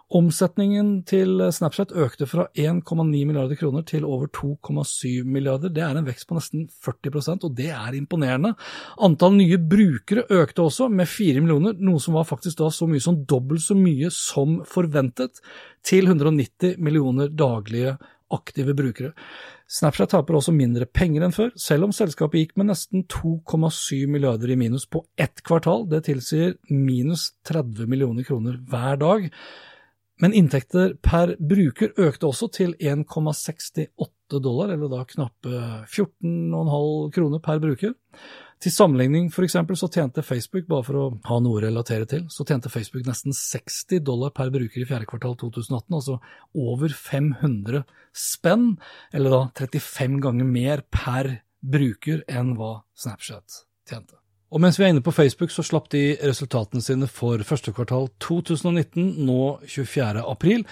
Omsetningen 0.08 1.02
til 1.04 1.42
Snapchat 1.52 1.90
økte 1.92 2.24
fra 2.24 2.46
1,9 2.56 3.02
milliarder 3.28 3.58
kroner 3.60 3.82
til 3.84 4.06
over 4.08 4.30
2,7 4.32 5.26
milliarder. 5.28 5.68
Det 5.68 5.82
er 5.84 5.98
en 6.00 6.06
vekst 6.08 6.24
på 6.30 6.38
nesten 6.38 6.62
40% 6.84 7.44
og 7.44 7.52
det 7.56 7.68
er 7.76 7.96
imponerende. 7.98 8.54
Antall 9.04 9.36
nye 9.36 9.58
brukere 9.60 10.24
økte 10.32 10.64
også, 10.64 10.88
med 10.88 11.12
4 11.12 11.42
millioner, 11.44 11.76
noe 11.76 12.00
som 12.00 12.16
var 12.16 12.24
faktisk 12.28 12.56
da 12.62 12.70
så 12.72 12.88
mye 12.88 13.04
som 13.04 13.20
dobbelt 13.28 13.66
så 13.66 13.76
mye 13.76 14.08
som 14.14 14.62
forventet, 14.68 15.42
til 15.84 16.08
190 16.08 16.80
millioner 16.80 17.28
daglige 17.28 17.98
aktive 18.34 18.74
brukere. 18.76 19.12
Snapchat 19.68 20.12
taper 20.14 20.38
også 20.38 20.54
mindre 20.56 20.88
penger 20.88 21.24
enn 21.26 21.34
før, 21.34 21.52
selv 21.60 21.88
om 21.88 21.94
selskapet 21.94 22.42
gikk 22.42 22.58
med 22.60 22.70
nesten 22.70 23.04
2,7 23.10 24.08
milliarder 24.10 24.52
i 24.52 24.58
minus 24.60 24.86
på 24.88 25.04
ett 25.20 25.42
kvartal. 25.46 25.86
Det 25.90 26.04
tilsier 26.08 26.56
minus 26.72 27.30
30 27.48 27.88
millioner 27.90 28.26
kroner 28.28 28.60
hver 28.68 29.00
dag. 29.00 29.28
Men 30.18 30.34
inntekter 30.34 30.96
per 31.04 31.36
bruker 31.38 31.92
økte 32.00 32.26
også 32.26 32.48
til 32.56 32.74
1,68 32.80 34.40
dollar, 34.42 34.72
eller 34.74 34.90
da 34.90 35.04
knappe 35.08 35.62
14,5 35.86 37.12
kroner 37.14 37.42
per 37.44 37.62
bruker. 37.62 37.94
Til 38.58 38.74
sammenligning 38.74 39.28
for 39.30 39.46
eksempel, 39.46 39.76
så 39.78 39.86
tjente 39.86 40.24
Facebook, 40.26 40.66
bare 40.66 40.86
for 40.86 40.98
å 40.98 41.06
ha 41.28 41.36
noe 41.42 41.60
å 41.60 41.62
relatere 41.62 42.08
til, 42.10 42.24
så 42.32 42.42
tjente 42.46 42.72
Facebook 42.72 43.06
nesten 43.06 43.34
60 43.36 44.02
dollar 44.06 44.32
per 44.34 44.50
bruker 44.54 44.82
i 44.82 44.86
fjerde 44.88 45.06
kvartal 45.06 45.36
2018, 45.38 45.94
altså 45.94 46.18
over 46.58 46.90
500 46.90 47.84
spenn, 48.10 48.72
eller 49.14 49.36
da 49.36 49.42
35 49.62 50.18
ganger 50.24 50.48
mer 50.48 50.82
per 50.90 51.36
bruker 51.62 52.24
enn 52.26 52.56
hva 52.58 52.80
Snapchat 52.98 53.62
tjente. 53.86 54.18
Og 54.48 54.62
mens 54.64 54.78
vi 54.80 54.86
er 54.86 54.94
inne 54.94 55.04
på 55.04 55.12
Facebook, 55.12 55.52
så 55.52 55.62
slapp 55.62 55.90
de 55.92 56.16
resultatene 56.24 56.82
sine 56.82 57.06
for 57.12 57.42
første 57.46 57.74
kvartal 57.76 58.08
2019 58.24 59.20
nå 59.28 59.42
24. 59.68 60.24
april. 60.24 60.64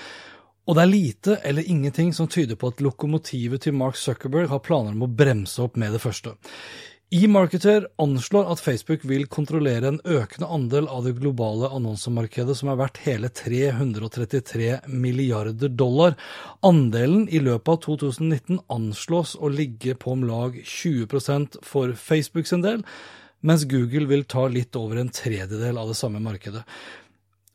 Og 0.66 0.74
det 0.74 0.82
er 0.82 0.90
lite 0.90 1.38
eller 1.46 1.68
ingenting 1.70 2.10
som 2.16 2.26
tyder 2.26 2.58
på 2.58 2.72
at 2.72 2.80
lokomotivet 2.82 3.62
til 3.62 3.76
Mark 3.76 3.98
Zuckerberg 4.00 4.48
har 4.50 4.64
planer 4.64 4.96
om 4.96 5.04
å 5.06 5.12
bremse 5.12 5.60
opp 5.62 5.76
med 5.78 5.94
det 5.94 6.02
første. 6.02 6.34
E-Marketer 7.14 7.84
anslår 8.02 8.48
at 8.50 8.58
Facebook 8.58 9.04
vil 9.06 9.28
kontrollere 9.30 9.92
en 9.92 10.00
økende 10.10 10.48
andel 10.50 10.88
av 10.90 11.04
det 11.06 11.12
globale 11.20 11.68
annonsemarkedet, 11.70 12.56
som 12.58 12.72
er 12.72 12.80
verdt 12.80 12.98
hele 13.04 13.30
333 13.30 14.72
milliarder 14.90 15.70
dollar. 15.70 16.16
Andelen 16.66 17.28
i 17.30 17.38
løpet 17.38 17.70
av 17.76 17.78
2019 17.84 18.58
anslås 18.74 19.36
å 19.38 19.52
ligge 19.54 19.94
på 19.94 20.16
om 20.16 20.26
lag 20.26 20.58
20 20.58 21.62
for 21.62 21.94
Facebook 21.94 22.50
sin 22.50 22.66
del, 22.66 22.82
mens 23.38 23.68
Google 23.70 24.10
vil 24.10 24.26
ta 24.26 24.48
litt 24.50 24.74
over 24.74 24.98
en 24.98 25.14
tredjedel 25.14 25.78
av 25.78 25.94
det 25.94 26.00
samme 26.02 26.18
markedet. 26.18 26.66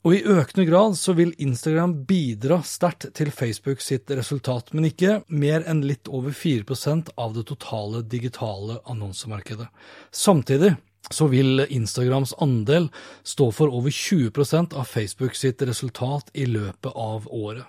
Og 0.01 0.15
i 0.17 0.23
økende 0.25 0.65
grad 0.65 0.95
så 0.97 1.13
vil 1.13 1.35
Instagram 1.37 1.93
bidra 2.09 2.61
sterkt 2.65 3.11
til 3.17 3.29
Facebook 3.29 3.83
sitt 3.85 4.09
resultat, 4.09 4.71
men 4.73 4.87
ikke 4.89 5.19
mer 5.29 5.61
enn 5.69 5.83
litt 5.85 6.09
over 6.09 6.33
4% 6.33 7.11
av 7.21 7.35
det 7.35 7.45
totale 7.51 8.01
digitale 8.09 8.79
annonsemarkedet. 8.89 9.67
Samtidig 10.09 10.73
så 11.13 11.27
vil 11.29 11.67
Instagrams 11.69 12.33
andel 12.41 12.89
stå 13.27 13.51
for 13.53 13.69
over 13.69 13.93
20 13.93 14.73
av 14.73 14.89
Facebook 14.89 15.37
sitt 15.37 15.61
resultat 15.61 16.33
i 16.33 16.47
løpet 16.49 16.97
av 16.97 17.27
året. 17.29 17.65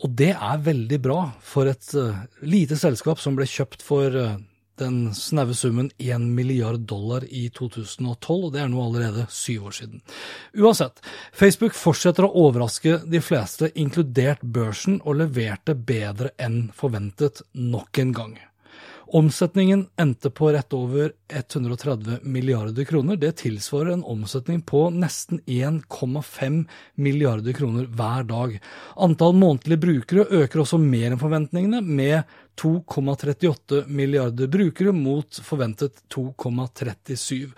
Og 0.00 0.14
det 0.16 0.32
er 0.32 0.62
veldig 0.64 1.00
bra 1.02 1.18
for 1.44 1.68
et 1.68 1.90
uh, 1.98 2.22
lite 2.46 2.78
selskap 2.78 3.20
som 3.20 3.34
ble 3.36 3.44
kjøpt 3.48 3.82
for 3.84 4.14
uh, 4.14 4.38
den 4.80 5.14
snaue 5.14 5.54
summen 5.54 5.90
1 5.98 6.26
milliard 6.34 6.82
dollar 6.88 7.24
i 7.28 7.46
2012, 7.54 8.48
og 8.48 8.52
det 8.54 8.64
er 8.64 8.70
nå 8.72 8.82
allerede 8.82 9.26
syv 9.30 9.70
år 9.70 9.78
siden. 9.78 10.04
Uansett, 10.58 11.00
Facebook 11.32 11.76
fortsetter 11.78 12.26
å 12.26 12.34
overraske 12.46 13.00
de 13.06 13.22
fleste, 13.24 13.70
inkludert 13.78 14.42
børsen, 14.42 15.00
og 15.04 15.20
leverte 15.22 15.76
bedre 15.76 16.34
enn 16.40 16.70
forventet 16.76 17.44
nok 17.52 18.02
en 18.02 18.16
gang. 18.16 18.38
Omsetningen 19.12 19.88
endte 19.98 20.30
på 20.30 20.52
rett 20.54 20.74
over 20.74 21.12
130 21.34 22.20
milliarder 22.22 22.84
kroner. 22.86 23.16
Det 23.16 23.32
tilsvarer 23.40 23.96
en 23.96 24.04
omsetning 24.06 24.60
på 24.62 24.84
nesten 24.94 25.40
1,5 25.46 26.60
milliarder 26.94 27.56
kroner 27.58 27.88
hver 27.90 28.28
dag. 28.28 28.54
Antall 28.94 29.34
månedlige 29.34 29.82
brukere 29.82 30.28
øker 30.42 30.62
også 30.62 30.78
mer 30.78 31.08
enn 31.10 31.18
forventningene, 31.18 31.82
med 31.82 32.22
2,38 32.60 33.86
milliarder 33.88 34.48
brukere 34.52 34.92
mot 34.92 35.40
forventet 35.44 36.02
2,37. 36.12 37.52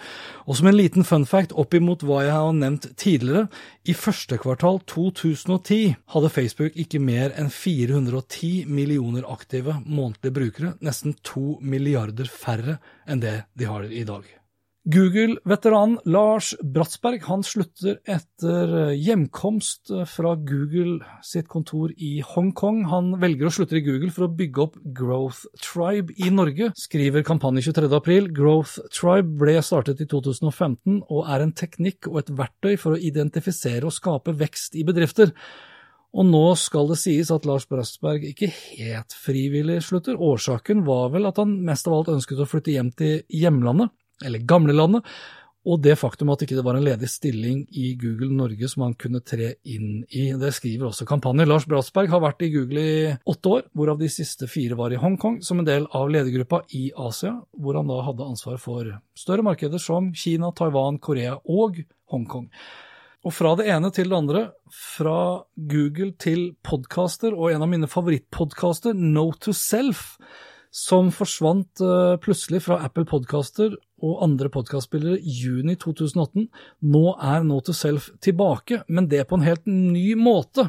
Og 0.47 0.59
som 0.59 0.69
en 0.71 0.77
liten 0.79 1.07
fun 1.07 1.27
fact 1.27 1.55
oppimot 1.59 2.05
hva 2.07 2.21
jeg 2.27 2.37
har 2.37 2.53
nevnt 2.57 2.91
tidligere, 3.01 3.49
i 3.83 3.97
første 3.99 4.39
kvartal 4.43 4.79
2010 4.87 5.81
hadde 6.15 6.35
Facebook 6.35 6.79
ikke 6.79 7.03
mer 7.03 7.35
enn 7.39 7.51
410 7.51 8.69
millioner 8.71 9.27
aktive 9.27 9.81
månedlige 9.87 10.39
brukere, 10.39 10.77
nesten 10.81 11.19
to 11.27 11.59
milliarder 11.61 12.31
færre 12.31 12.79
enn 13.07 13.25
det 13.25 13.43
de 13.59 13.69
har 13.71 13.91
i 13.91 14.07
dag. 14.07 14.42
Google-veteranen 14.83 16.01
Lars 16.11 16.57
Bratsberg 16.59 17.23
han 17.29 17.45
slutter 17.47 18.01
etter 18.03 18.91
hjemkomst 18.99 19.93
fra 20.11 20.33
Google 20.35 20.97
sitt 21.23 21.47
kontor 21.53 21.93
i 22.03 22.17
Hongkong. 22.27 22.81
Han 22.91 23.13
velger 23.23 23.47
å 23.47 23.53
slutte 23.55 23.79
i 23.79 23.85
Google 23.87 24.11
for 24.11 24.27
å 24.27 24.33
bygge 24.41 24.65
opp 24.65 24.81
Growth 24.99 25.45
Tribe 25.63 26.11
i 26.19 26.33
Norge, 26.35 26.73
skriver 26.75 27.23
Kampanje 27.23 27.69
23.4. 27.69 28.33
Growth 28.35 28.81
Tribe 28.91 29.39
ble 29.45 29.55
startet 29.63 30.03
i 30.03 30.09
2015 30.11 30.99
og 31.07 31.31
er 31.31 31.47
en 31.47 31.55
teknikk 31.55 32.11
og 32.11 32.25
et 32.25 32.35
verktøy 32.43 32.75
for 32.75 32.97
å 32.97 33.03
identifisere 33.13 33.87
og 33.87 33.95
skape 33.95 34.35
vekst 34.35 34.75
i 34.75 34.83
bedrifter. 34.89 35.31
Og 36.13 36.27
nå 36.27 36.45
skal 36.59 36.91
det 36.91 36.99
sies 37.01 37.31
at 37.33 37.47
Lars 37.49 37.71
Bratsberg 37.71 38.27
ikke 38.35 38.51
helt 38.51 39.15
frivillig 39.15 39.79
slutter. 39.87 40.19
Årsaken 40.19 40.83
var 40.91 41.15
vel 41.15 41.31
at 41.31 41.39
han 41.39 41.61
mest 41.63 41.87
av 41.87 42.01
alt 42.01 42.17
ønsket 42.19 42.43
å 42.43 42.51
flytte 42.51 42.75
hjem 42.75 42.91
til 42.99 43.21
hjemlandet 43.31 43.95
eller 44.25 44.45
gamlelandet, 44.47 45.07
og 45.63 45.79
det 45.79 45.95
faktum 45.95 46.33
at 46.33 46.41
ikke 46.43 46.57
det 46.59 46.65
var 46.67 46.75
en 46.75 46.83
ledig 46.83 47.07
stilling 47.07 47.61
i 47.79 47.93
Google 47.95 48.33
Norge 48.35 48.67
som 48.71 48.83
han 48.83 48.97
kunne 48.99 49.21
tre 49.23 49.53
inn 49.63 50.03
i. 50.11 50.33
Det 50.35 50.51
skriver 50.57 50.89
også 50.89 51.07
kampanjen. 51.07 51.47
Lars 51.47 51.69
Bratsberg 51.71 52.11
har 52.11 52.23
vært 52.25 52.43
i 52.43 52.51
Google 52.51 52.83
i 52.83 53.13
åtte 53.31 53.53
år, 53.53 53.69
hvorav 53.71 54.01
de 54.01 54.11
siste 54.11 54.49
fire 54.51 54.75
var 54.79 54.91
i 54.91 54.99
Hongkong, 54.99 55.39
som 55.47 55.63
en 55.63 55.69
del 55.69 55.87
av 55.95 56.11
ledergruppa 56.11 56.65
i 56.75 56.89
Asia, 56.99 57.37
hvor 57.55 57.79
han 57.79 57.91
da 57.91 58.01
hadde 58.09 58.27
ansvar 58.27 58.59
for 58.63 58.91
større 59.15 59.47
markeder 59.47 59.83
som 59.83 60.11
Kina, 60.19 60.51
Taiwan, 60.51 60.99
Korea 60.99 61.39
og 61.47 61.79
Hongkong. 62.11 62.51
Og 63.23 63.31
fra 63.31 63.55
det 63.55 63.69
ene 63.71 63.93
til 63.95 64.11
det 64.11 64.19
andre, 64.19 64.47
fra 64.67 65.45
Google 65.55 66.11
til 66.19 66.57
podcaster, 66.67 67.37
og 67.39 67.53
en 67.53 67.63
av 67.63 67.71
mine 67.71 67.87
favorittpodcaster, 67.87 68.99
No 68.99 69.29
to 69.39 69.55
Self, 69.55 70.17
som 70.73 71.13
forsvant 71.15 71.85
uh, 71.85 72.17
plutselig 72.19 72.65
fra 72.65 72.81
Apple 72.83 73.05
Podcaster 73.07 73.77
og 74.03 74.23
andre 74.27 74.51
podkastspillere 74.53 75.21
juni 75.23 75.77
2018. 75.81 76.49
Nå 76.93 77.05
er 77.17 77.47
Note 77.47 77.71
to 77.71 77.77
Self 77.77 78.11
tilbake, 78.23 78.83
men 78.89 79.09
det 79.09 79.25
på 79.31 79.39
en 79.39 79.47
helt 79.47 79.65
ny 79.67 80.13
måte, 80.19 80.69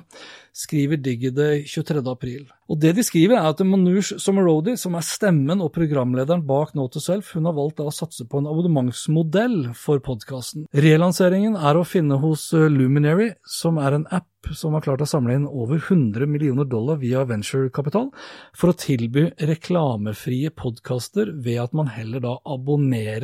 skriver 0.54 1.02
Digiday 1.02 1.64
23. 1.66 2.04
april. 2.12 2.46
Og 2.70 2.80
Det 2.80 2.94
de 2.96 3.04
skriver, 3.04 3.36
er 3.38 3.50
at 3.50 3.60
Manoush 3.66 4.18
Somerodi, 4.22 4.78
som 4.78 4.96
er 4.96 5.06
stemmen 5.06 5.62
og 5.62 5.74
programlederen 5.76 6.46
bak 6.48 6.76
Note 6.78 6.98
to 6.98 7.04
Self, 7.04 7.34
hun 7.34 7.50
har 7.50 7.58
valgt 7.58 7.82
å 7.82 7.92
satse 7.94 8.26
på 8.30 8.40
en 8.40 8.50
abonnementsmodell 8.50 9.74
for 9.78 10.02
podkasten. 10.04 10.68
Relanseringen 10.74 11.58
er 11.58 11.78
å 11.78 11.88
finne 11.88 12.22
hos 12.22 12.52
eh, 12.54 12.70
Luminary, 12.70 13.34
som 13.46 13.82
er 13.82 13.98
en 13.98 14.08
app 14.10 14.30
som 14.52 14.74
har 14.76 14.84
klart 14.84 15.04
å 15.04 15.08
samle 15.08 15.38
inn 15.38 15.46
over 15.48 15.80
100 15.80 16.28
millioner 16.28 16.68
dollar 16.68 16.98
via 17.00 17.24
venturekapital, 17.28 18.10
for 18.52 18.72
å 18.72 18.78
tilby 18.78 19.30
reklamefrie 19.40 20.52
podkaster 20.52 21.32
ved 21.46 21.62
at 21.64 21.78
man 21.78 21.92
heller 21.94 22.24
da 22.24 22.34
abonnerer 22.44 23.23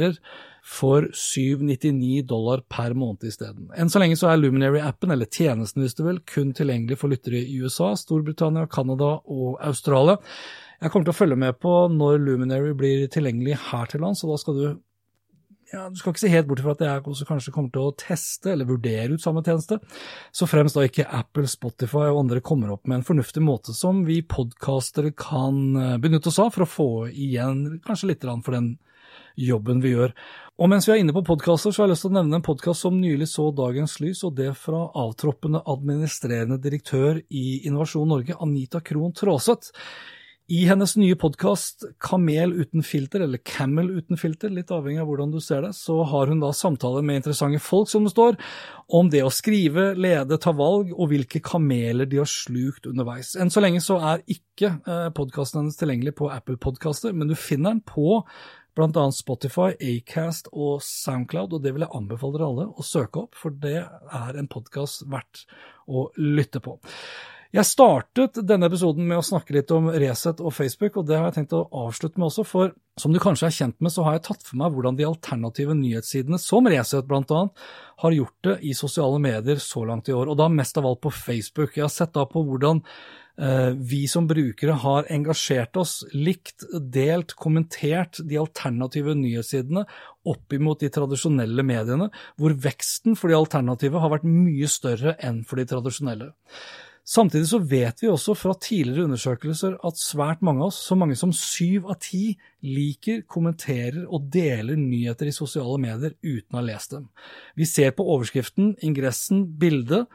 for 0.65 1.07
799 1.15 2.25
dollar 2.27 2.61
per 2.69 2.93
måned 2.97 3.23
isteden. 3.29 3.69
Enn 3.79 3.89
så 3.89 4.01
lenge 4.01 4.17
så 4.19 4.29
er 4.29 4.41
Luminary-appen, 4.41 5.13
eller 5.13 5.29
tjenesten 5.31 5.83
hvis 5.83 5.97
du 5.97 6.03
vil, 6.05 6.19
kun 6.29 6.51
tilgjengelig 6.57 6.99
for 7.01 7.11
lyttere 7.11 7.41
i 7.41 7.61
USA, 7.63 7.93
Storbritannia, 7.97 8.67
Canada 8.71 9.15
og 9.25 9.57
Australia. 9.65 10.19
Jeg 10.79 10.91
kommer 10.91 11.09
til 11.09 11.15
å 11.15 11.19
følge 11.21 11.39
med 11.39 11.57
på 11.63 11.73
når 11.91 12.21
Luminary 12.23 12.75
blir 12.77 13.07
tilgjengelig 13.11 13.57
her 13.69 13.89
til 13.91 14.05
lands, 14.05 14.23
og 14.23 14.35
da 14.35 14.43
skal 14.43 14.59
du 14.59 14.67
ja, 15.69 15.83
Du 15.85 15.99
skal 15.99 16.15
ikke 16.15 16.23
se 16.23 16.31
helt 16.33 16.47
bort 16.49 16.61
fra 16.65 16.73
at 16.73 16.79
jeg 16.81 17.01
også 17.11 17.25
kanskje 17.29 17.51
kommer 17.53 17.69
til 17.73 17.83
å 17.85 17.95
teste 17.99 18.49
eller 18.49 18.65
vurdere 18.65 19.13
ut 19.13 19.21
samme 19.21 19.43
tjeneste, 19.45 19.77
så 20.33 20.47
fremst 20.49 20.77
da 20.77 20.85
ikke 20.87 21.05
Apple, 21.13 21.45
Spotify 21.51 22.07
og 22.09 22.23
andre 22.23 22.41
kommer 22.41 22.73
opp 22.73 22.89
med 22.89 22.99
en 22.99 23.05
fornuftig 23.05 23.43
måte 23.45 23.75
som 23.77 24.01
vi 24.07 24.23
podkastere 24.25 25.13
kan 25.13 25.99
benytte 26.01 26.31
oss 26.31 26.41
av 26.41 26.55
for 26.55 26.65
å 26.65 26.71
få 26.71 26.89
igjen 27.11 27.83
kanskje 27.85 28.09
litt 28.13 28.25
for 28.25 28.57
den 28.57 28.73
jobben 29.39 29.83
vi 29.83 29.95
gjør. 29.95 30.13
Og 30.59 30.67
mens 30.67 30.87
vi 30.87 30.91
er 30.91 31.01
inne 31.03 31.15
på 31.15 31.23
podkaster, 31.23 31.71
så 31.71 31.83
har 31.83 31.87
jeg 31.87 31.95
lyst 31.95 32.03
til 32.03 32.11
å 32.11 32.17
nevne 32.17 32.39
en 32.41 32.45
podkast 32.45 32.83
som 32.83 32.99
nylig 32.99 33.29
så 33.31 33.47
dagens 33.55 33.95
lys, 34.03 34.25
og 34.27 34.35
det 34.35 34.51
fra 34.59 34.89
avtroppende 34.99 35.63
administrerende 35.71 36.59
direktør 36.59 37.21
i 37.31 37.45
Innovasjon 37.69 38.09
Norge, 38.11 38.35
Anita 38.43 38.83
Krohn 38.83 39.15
Traaseth. 39.15 39.71
I 40.49 40.63
hennes 40.65 40.95
nye 40.97 41.13
podkast 41.13 41.83
Kamel 42.01 42.55
uten 42.57 42.81
filter, 42.81 43.21
eller 43.21 43.37
Camel 43.45 43.91
uten 43.99 44.17
filter, 44.17 44.49
litt 44.49 44.71
avhengig 44.73 45.03
av 45.03 45.11
hvordan 45.11 45.29
du 45.29 45.37
ser 45.45 45.61
det, 45.61 45.75
så 45.77 45.99
har 46.09 46.31
hun 46.31 46.41
da 46.41 46.49
samtaler 46.57 47.05
med 47.05 47.19
interessante 47.21 47.61
folk, 47.61 47.85
som 47.91 48.07
det 48.07 48.15
står, 48.15 48.39
om 48.97 49.11
det 49.13 49.21
å 49.21 49.29
skrive, 49.29 49.91
lede, 49.93 50.39
ta 50.41 50.51
valg, 50.57 50.89
og 50.95 51.11
hvilke 51.11 51.43
kameler 51.45 52.09
de 52.09 52.17
har 52.23 52.31
slukt 52.31 52.89
underveis. 52.89 53.35
Enn 53.37 53.53
så 53.53 53.61
lenge 53.61 53.83
så 53.85 53.99
er 54.15 54.25
ikke 54.25 54.73
eh, 54.81 55.11
podkasten 55.13 55.61
hennes 55.61 55.77
tilgjengelig 55.77 56.17
på 56.17 56.31
Apple 56.33 56.57
Podkaster, 56.57 57.13
men 57.13 57.29
du 57.29 57.37
finner 57.37 57.75
den 57.77 57.85
på 57.85 58.23
bl.a. 58.77 59.05
Spotify, 59.15 59.73
Acast 59.79 60.51
og 60.51 60.83
Soundcloud, 60.85 61.55
og 61.55 61.63
det 61.63 61.73
vil 61.75 61.85
jeg 61.85 61.95
anbefale 61.97 62.37
dere 62.37 62.51
alle 62.51 62.67
å 62.69 62.85
søke 62.85 63.25
opp, 63.25 63.39
for 63.39 63.55
det 63.55 63.81
er 63.81 64.39
en 64.39 64.51
podkast 64.51 65.07
verdt 65.09 65.45
å 65.89 66.09
lytte 66.19 66.61
på. 66.63 66.77
Jeg 67.49 67.65
startet 67.65 68.37
denne 68.45 68.67
episoden 68.69 69.07
med 69.09 69.17
å 69.17 69.25
snakke 69.25 69.55
litt 69.55 69.71
om 69.73 69.87
Resett 69.89 70.37
og 70.37 70.53
Facebook, 70.53 70.99
og 71.01 71.07
det 71.09 71.17
har 71.17 71.31
jeg 71.31 71.39
tenkt 71.39 71.55
å 71.57 71.63
avslutte 71.81 72.21
med 72.21 72.27
også, 72.27 72.45
for 72.45 72.75
som 72.99 73.15
du 73.15 73.17
kanskje 73.23 73.47
er 73.47 73.55
kjent 73.55 73.77
med, 73.81 73.89
så 73.89 74.03
har 74.05 74.19
jeg 74.19 74.27
tatt 74.27 74.45
for 74.45 74.59
meg 74.61 74.75
hvordan 74.75 74.99
de 74.99 75.07
alternative 75.07 75.73
nyhetssidene, 75.79 76.37
som 76.37 76.69
Resett 76.69 77.07
bl.a., 77.09 77.47
har 78.03 78.15
gjort 78.15 78.45
det 78.45 78.59
i 78.69 78.75
sosiale 78.77 79.17
medier 79.23 79.57
så 79.63 79.81
langt 79.89 80.11
i 80.11 80.13
år, 80.13 80.29
og 80.29 80.37
da 80.37 80.45
mest 80.53 80.77
av 80.77 80.85
alt 80.85 81.01
på 81.01 81.13
Facebook. 81.15 81.73
Jeg 81.73 81.87
har 81.87 81.95
sett 81.95 82.13
da 82.13 82.27
på 82.29 82.45
hvordan 82.45 82.83
vi 83.79 84.01
som 84.11 84.25
brukere 84.27 84.73
har 84.81 85.07
engasjert 85.13 85.77
oss, 85.79 86.01
likt, 86.11 86.65
delt, 86.91 87.35
kommentert 87.39 88.19
de 88.27 88.39
alternative 88.41 89.15
nyhetssidene 89.15 89.85
opp 90.27 90.55
imot 90.57 90.83
de 90.83 90.89
tradisjonelle 90.91 91.63
mediene, 91.63 92.09
hvor 92.35 92.57
veksten 92.65 93.15
for 93.15 93.31
de 93.31 93.39
alternative 93.39 94.03
har 94.03 94.11
vært 94.11 94.27
mye 94.27 94.67
større 94.67 95.15
enn 95.23 95.45
for 95.47 95.61
de 95.61 95.67
tradisjonelle. 95.71 96.33
Samtidig 97.09 97.47
så 97.49 97.57
vet 97.65 98.03
vi 98.03 98.09
også 98.11 98.35
fra 98.37 98.51
tidligere 98.61 99.07
undersøkelser 99.07 99.79
at 99.87 99.97
svært 99.97 100.43
mange 100.45 100.61
av 100.61 100.69
oss, 100.69 100.77
så 100.85 100.93
mange 100.99 101.15
som 101.17 101.31
syv 101.33 101.87
av 101.89 101.97
ti, 102.05 102.35
liker, 102.61 103.23
kommenterer 103.25 104.03
og 104.05 104.27
deler 104.29 104.77
nyheter 104.77 105.31
i 105.31 105.33
sosiale 105.33 105.79
medier 105.81 106.13
uten 106.21 106.53
å 106.53 106.59
ha 106.59 106.65
lest 106.67 106.93
dem. 106.93 107.07
Vi 107.57 107.65
ser 107.65 107.95
på 107.97 108.05
overskriften, 108.05 108.75
ingressen, 108.85 109.47
bildet, 109.57 110.05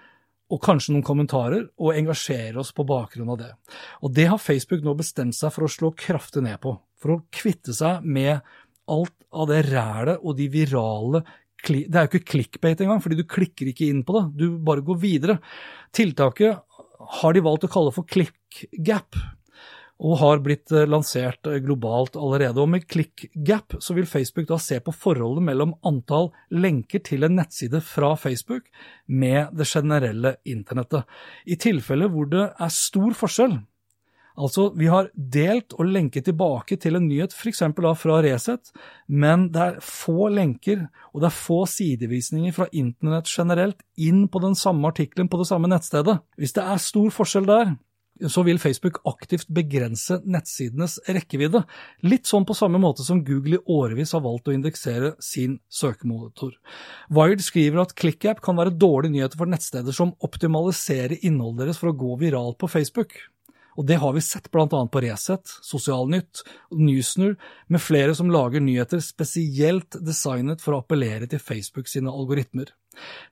og 0.53 0.61
kanskje 0.63 0.93
noen 0.93 1.07
kommentarer, 1.07 1.65
og 1.81 1.97
engasjere 1.97 2.61
oss 2.61 2.75
på 2.77 2.85
bakgrunn 2.89 3.33
av 3.33 3.41
det. 3.41 3.53
Og 4.05 4.13
det 4.15 4.27
har 4.31 4.43
Facebook 4.43 4.85
nå 4.85 4.97
bestemt 4.99 5.37
seg 5.37 5.53
for 5.55 5.67
å 5.67 5.73
slå 5.73 5.95
kraftig 5.97 6.45
ned 6.45 6.61
på, 6.63 6.75
for 7.01 7.17
å 7.17 7.23
kvitte 7.35 7.75
seg 7.77 8.05
med 8.05 8.45
alt 8.91 9.17
av 9.35 9.49
det 9.51 9.65
rælet 9.71 10.21
og 10.21 10.37
de 10.39 10.51
virale 10.53 11.25
det 11.65 11.97
er 11.97 12.05
jo 12.05 12.11
ikke 12.11 12.29
clickbait 12.29 12.81
engang, 12.85 12.99
fordi 13.01 13.17
du 13.17 13.25
klikker 13.25 13.71
ikke 13.71 13.87
inn 13.89 14.03
på 14.05 14.19
det, 14.19 14.25
du 14.37 14.59
bare 14.61 14.85
går 14.85 14.99
videre. 15.01 15.39
Tiltaket 15.97 16.61
har 17.21 17.33
de 17.33 17.43
valgt 17.45 17.65
å 17.65 17.71
kalle 17.73 17.95
for 17.95 18.05
clickgap 18.05 19.17
og 20.03 20.19
har 20.19 20.41
blitt 20.43 20.73
eh, 20.75 20.87
lansert 20.91 21.47
eh, 21.47 21.61
globalt 21.63 22.17
allerede. 22.19 22.61
Og 22.63 22.71
Med 22.73 22.87
ClickGap 22.91 23.77
så 23.79 23.95
vil 23.95 24.09
Facebook 24.11 24.49
da 24.51 24.59
se 24.59 24.81
på 24.83 24.95
forholdet 24.95 25.47
mellom 25.47 25.77
antall 25.87 26.33
lenker 26.51 27.05
til 27.05 27.27
en 27.27 27.39
nettside 27.39 27.83
fra 27.85 28.15
Facebook 28.19 28.67
med 29.07 29.55
det 29.55 29.69
generelle 29.71 30.37
internettet. 30.45 31.07
I 31.47 31.59
tilfeller 31.61 32.11
hvor 32.11 32.27
det 32.31 32.49
er 32.51 32.75
stor 32.75 33.15
forskjell, 33.15 33.57
altså 34.35 34.67
vi 34.75 34.91
har 34.91 35.13
delt 35.15 35.77
og 35.79 35.87
lenket 35.95 36.27
tilbake 36.27 36.77
til 36.83 36.99
en 36.99 37.07
nyhet, 37.07 37.33
f.eks. 37.33 37.63
fra 38.01 38.19
Resett, 38.27 38.75
men 39.07 39.49
det 39.55 39.63
er 39.63 39.81
få 39.85 40.29
lenker 40.35 40.89
og 41.13 41.23
det 41.23 41.31
er 41.31 41.39
få 41.39 41.63
sidevisninger 41.71 42.57
fra 42.57 42.67
internett 42.73 43.31
generelt 43.31 43.79
inn 43.95 44.27
på 44.27 44.43
den 44.43 44.59
samme 44.59 44.91
artikkelen 44.91 45.31
på 45.31 45.39
det 45.39 45.47
samme 45.53 45.71
nettstedet. 45.71 46.19
Hvis 46.35 46.57
det 46.59 46.67
er 46.67 46.83
stor 46.83 47.15
forskjell 47.15 47.47
der, 47.47 47.77
så 48.31 48.45
vil 48.47 48.61
Facebook 48.63 49.01
aktivt 49.09 49.49
begrense 49.55 50.21
nettsidenes 50.23 51.01
rekkevidde. 51.11 51.65
Litt 52.07 52.31
sånn 52.31 52.47
på 52.47 52.55
samme 52.57 52.79
måte 52.83 53.07
som 53.07 53.25
Google 53.27 53.59
i 53.59 53.65
årevis 53.75 54.15
har 54.15 54.23
valgt 54.25 54.49
å 54.49 54.55
indeksere 54.55 55.15
sin 55.23 55.59
søkemotor. 55.67 56.55
Wired 57.15 57.43
skriver 57.45 57.83
at 57.83 57.97
ClickApp 57.99 58.43
kan 58.45 58.59
være 58.61 58.77
dårlige 58.79 59.17
nyheter 59.17 59.41
for 59.41 59.51
nettsteder 59.51 59.97
som 59.97 60.15
optimaliserer 60.25 61.19
innholdet 61.23 61.67
deres 61.67 61.83
for 61.83 61.91
å 61.91 61.99
gå 62.05 62.15
viralt 62.23 62.61
på 62.63 62.71
Facebook. 62.71 63.17
Og 63.75 63.87
det 63.89 63.99
har 63.99 64.15
vi 64.15 64.23
sett 64.23 64.47
bl.a. 64.55 64.69
på 64.71 65.03
Resett, 65.03 65.51
Sosialnytt, 65.67 66.45
Newsner, 66.79 67.35
med 67.67 67.83
flere 67.83 68.15
som 68.15 68.31
lager 68.31 68.63
nyheter 68.63 69.03
spesielt 69.03 69.99
designet 69.99 70.63
for 70.63 70.77
å 70.77 70.85
appellere 70.85 71.27
til 71.31 71.43
Facebook 71.43 71.91
sine 71.91 72.13
algoritmer. 72.13 72.71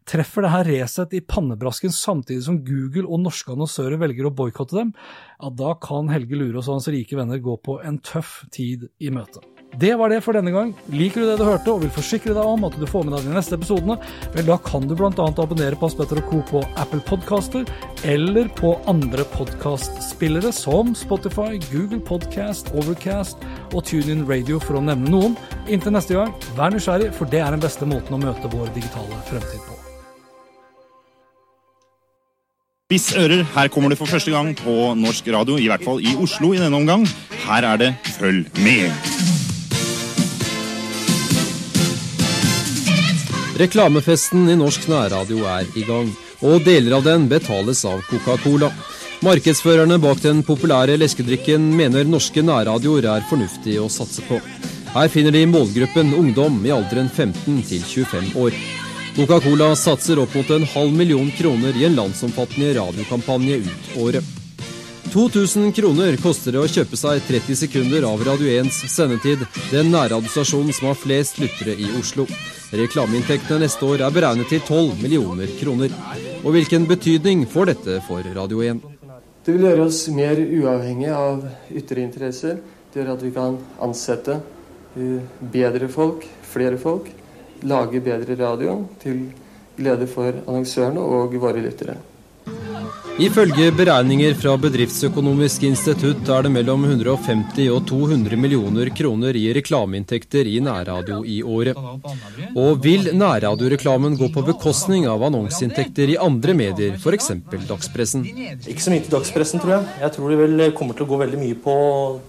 Treffer 0.09 0.47
det 0.47 0.53
her 0.55 0.69
Resett 0.71 1.17
i 1.17 1.23
pannebrasken 1.25 1.95
samtidig 1.95 2.45
som 2.47 2.61
Google 2.67 3.07
og 3.07 3.23
norske 3.25 3.55
annonsører 3.55 4.01
velger 4.03 4.29
å 4.29 4.35
boikotte 4.35 4.81
dem, 4.81 4.93
ja, 5.39 5.53
da 5.63 5.75
kan 5.83 6.11
Helge 6.13 6.39
Lurås 6.39 6.69
og 6.69 6.81
hans 6.81 6.93
rike 6.93 7.19
venner 7.19 7.43
gå 7.43 7.59
på 7.63 7.81
en 7.87 8.01
tøff 8.03 8.41
tid 8.55 8.89
i 9.03 9.13
møte. 9.15 9.45
Det 9.81 9.95
var 9.97 10.13
det 10.13 10.21
for 10.21 10.37
denne 10.37 10.53
gang. 10.53 10.73
Liker 10.93 11.23
du 11.23 11.31
det 11.31 11.39
du 11.41 11.47
hørte 11.47 11.73
og 11.73 11.81
vil 11.81 11.93
forsikre 11.95 12.35
deg 12.37 12.45
om 12.45 12.67
at 12.69 12.75
du 12.77 12.85
får 12.89 13.07
med 13.07 13.17
deg 13.17 13.31
de 13.31 13.37
neste 13.39 13.57
episodene, 13.57 13.97
vel 14.35 14.49
da 14.51 14.59
kan 14.61 14.85
du 14.85 14.93
bl.a. 14.99 15.11
abonnere 15.11 15.79
på 15.81 15.89
Aspetter 15.89 16.21
Co. 16.29 16.43
på 16.51 16.61
Apple 16.77 17.01
Podcaster 17.09 17.65
eller 18.05 18.51
på 18.59 18.75
andre 18.91 19.25
podkastspillere 19.33 20.53
som 20.53 20.93
Spotify, 20.99 21.57
Google 21.71 22.03
Podcast, 22.05 22.69
Overcast 22.77 23.41
og 23.73 23.87
TuneIn 23.89 24.27
Radio, 24.29 24.61
for 24.61 24.77
å 24.77 24.85
nevne 24.85 25.09
noen. 25.09 25.39
Inntil 25.73 25.97
neste 25.97 26.19
gang, 26.19 26.37
vær 26.59 26.75
nysgjerrig, 26.75 27.13
for 27.17 27.31
det 27.33 27.41
er 27.41 27.57
den 27.57 27.65
beste 27.65 27.89
måten 27.89 28.19
å 28.19 28.21
møte 28.21 28.53
vår 28.53 28.75
digitale 28.77 29.25
fremtid 29.31 29.63
på. 29.65 29.79
Spiss 32.93 33.15
ører, 33.17 33.47
her 33.55 33.73
kommer 33.73 33.89
det 33.89 33.97
for 33.97 34.11
første 34.11 34.35
gang 34.35 34.53
på 34.59 34.93
norsk 35.01 35.33
radio, 35.33 35.57
i 35.57 35.71
hvert 35.73 35.87
fall 35.87 36.05
i 36.05 36.13
Oslo 36.21 36.53
i 36.53 36.61
denne 36.61 36.77
omgang. 36.77 37.09
Her 37.47 37.73
er 37.73 37.87
det 37.87 37.95
Følg 38.19 38.53
med! 38.61 39.32
Reklamefesten 43.63 44.49
i 44.51 44.55
norsk 44.59 44.89
nærradio 44.91 45.45
er 45.47 45.69
i 45.79 45.85
gang, 45.87 46.09
og 46.43 46.65
deler 46.67 46.97
av 46.97 47.05
den 47.07 47.29
betales 47.31 47.85
av 47.87 48.01
Coca-Cola. 48.09 48.73
Markedsførerne 49.23 50.01
bak 50.03 50.19
den 50.25 50.41
populære 50.43 50.97
leskedrikken 50.99 51.69
mener 51.79 52.09
norske 52.09 52.43
nærradioer 52.43 53.07
er 53.13 53.27
fornuftig 53.29 53.77
å 53.79 53.87
satse 53.93 54.25
på. 54.27 54.41
Her 54.97 55.11
finner 55.13 55.37
de 55.37 55.45
målgruppen 55.47 56.11
ungdom 56.19 56.57
i 56.67 56.73
alderen 56.75 57.07
15 57.07 57.61
til 57.69 57.85
25 57.87 58.33
år. 58.43 58.57
Coca-Cola 59.15 59.69
satser 59.79 60.19
opp 60.19 60.35
mot 60.35 60.51
en 60.51 60.67
halv 60.73 60.97
million 60.99 61.31
kroner 61.39 61.79
i 61.79 61.87
en 61.87 61.95
landsomfattende 62.01 62.73
radiokampanje 62.81 63.61
ut 63.63 63.93
året. 64.03 64.33
2000 65.13 65.71
kroner 65.77 66.19
koster 66.25 66.57
det 66.57 66.65
å 66.65 66.73
kjøpe 66.73 66.99
seg 66.99 67.23
30 67.29 67.61
sekunder 67.63 68.09
av 68.09 68.27
Radio 68.27 68.51
1s 68.65 68.83
sendetid, 68.91 69.47
den 69.71 69.93
nærradiostasjonen 69.95 70.75
som 70.75 70.91
har 70.91 70.99
flest 70.99 71.39
lyttere 71.39 71.77
i 71.79 71.93
Oslo. 72.01 72.27
Reklameinntektene 72.73 73.67
neste 73.67 73.85
år 73.85 74.01
er 74.01 74.13
beregnet 74.15 74.49
til 74.49 74.63
12 74.65 75.03
millioner 75.03 75.51
kroner. 75.59 75.93
Og 76.41 76.55
hvilken 76.55 76.87
betydning 76.89 77.43
får 77.45 77.69
dette 77.69 77.99
for 78.07 78.25
Radio 78.25 78.63
1? 78.65 78.79
Det 79.45 79.53
vil 79.53 79.67
gjøre 79.67 79.89
oss 79.91 80.07
mer 80.15 80.41
uavhengig 80.41 81.11
av 81.13 81.43
ytre 81.69 82.01
interesser. 82.01 82.63
Det 82.89 83.03
gjør 83.03 83.11
at 83.13 83.25
vi 83.27 83.33
kan 83.35 83.59
ansette 83.85 84.39
eh, 84.97 85.21
bedre 85.53 85.91
folk, 85.93 86.25
flere 86.49 86.81
folk. 86.81 87.11
Lage 87.69 88.01
bedre 88.01 88.39
radio 88.41 88.79
til 89.05 89.27
glede 89.77 90.09
for 90.09 90.33
annonsørene 90.33 91.05
og 91.05 91.37
våre 91.45 91.61
lyttere. 91.61 91.99
Ifølge 93.21 93.67
beregninger 93.77 94.33
fra 94.41 94.55
Bedriftsøkonomisk 94.57 95.67
institutt 95.69 96.31
er 96.33 96.47
det 96.47 96.51
mellom 96.55 96.87
150 96.87 97.67
og 97.69 97.83
200 97.91 98.39
millioner 98.41 98.89
kroner 98.97 99.37
i 99.37 99.43
reklameinntekter 99.53 100.49
i 100.49 100.55
nærradio 100.65 101.19
i 101.29 101.43
året. 101.45 101.77
Og 102.57 102.81
vil 102.81 103.11
nærradioreklamen 103.13 104.17
gå 104.17 104.31
på 104.33 104.45
bekostning 104.47 105.05
av 105.13 105.27
annonseinntekter 105.29 106.15
i 106.15 106.17
andre 106.17 106.55
medier, 106.57 106.97
f.eks. 106.97 107.35
dagspressen? 107.69 108.25
Ikke 108.65 108.87
så 108.87 108.95
mye 108.95 109.05
til 109.05 109.13
dagspressen, 109.13 109.61
tror 109.61 109.75
jeg. 109.77 109.91
Jeg 110.07 110.17
tror 110.17 110.33
det 110.33 110.41
vel 110.41 110.65
kommer 110.79 110.97
til 110.97 111.05
å 111.05 111.13
gå 111.13 111.21
veldig 111.27 111.43
mye 111.43 111.59
på 111.61 111.77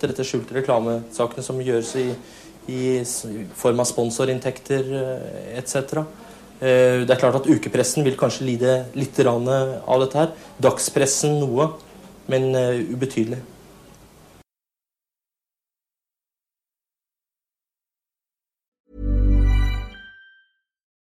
dette 0.03 0.27
skjulte 0.27 0.59
reklamesakene 0.59 1.47
som 1.47 1.63
gjøres 1.63 1.95
i, 2.03 2.09
i 2.75 2.83
form 3.55 3.79
av 3.79 3.87
sponsorinntekter 3.87 4.93
eh, 4.99 5.55
etc. 5.63 6.03
Eh, 6.63 7.03
det 7.03 7.09
er 7.11 7.19
klart 7.19 7.35
at 7.35 7.47
ukepressen 7.49 8.05
vil 8.05 8.15
kanskje 8.15 8.45
lide 8.47 8.73
litt 8.95 9.17
av 9.19 9.99
dette 9.99 10.15
her. 10.15 10.29
Dagspressen 10.63 11.41
noe, 11.41 11.73
men 12.31 12.55
eh, 12.55 12.79
ubetydelig. 12.93 13.41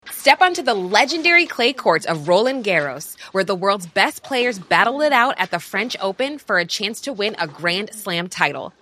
Step 0.10 0.42
onto 0.42 0.64
the 0.64 0.74
legendary 0.74 1.46
clay 1.46 1.74
courts 1.74 2.06
of 2.06 2.28
Roland 2.28 2.64
Garros, 2.64 3.16
where 3.32 3.44
the 3.44 3.56
world's 3.56 3.88
best 3.88 4.24
players 4.24 4.60
battle 4.60 5.02
it 5.02 5.14
out 5.14 5.36
at 5.38 5.52
the 5.52 5.60
French 5.60 5.96
Open 6.00 6.40
for 6.40 6.58
a 6.58 6.66
chance 6.66 7.02
to 7.02 7.14
win 7.14 7.36
a 7.40 7.48
Grand 7.48 7.90
Slam 7.94 8.30
title. 8.30 8.74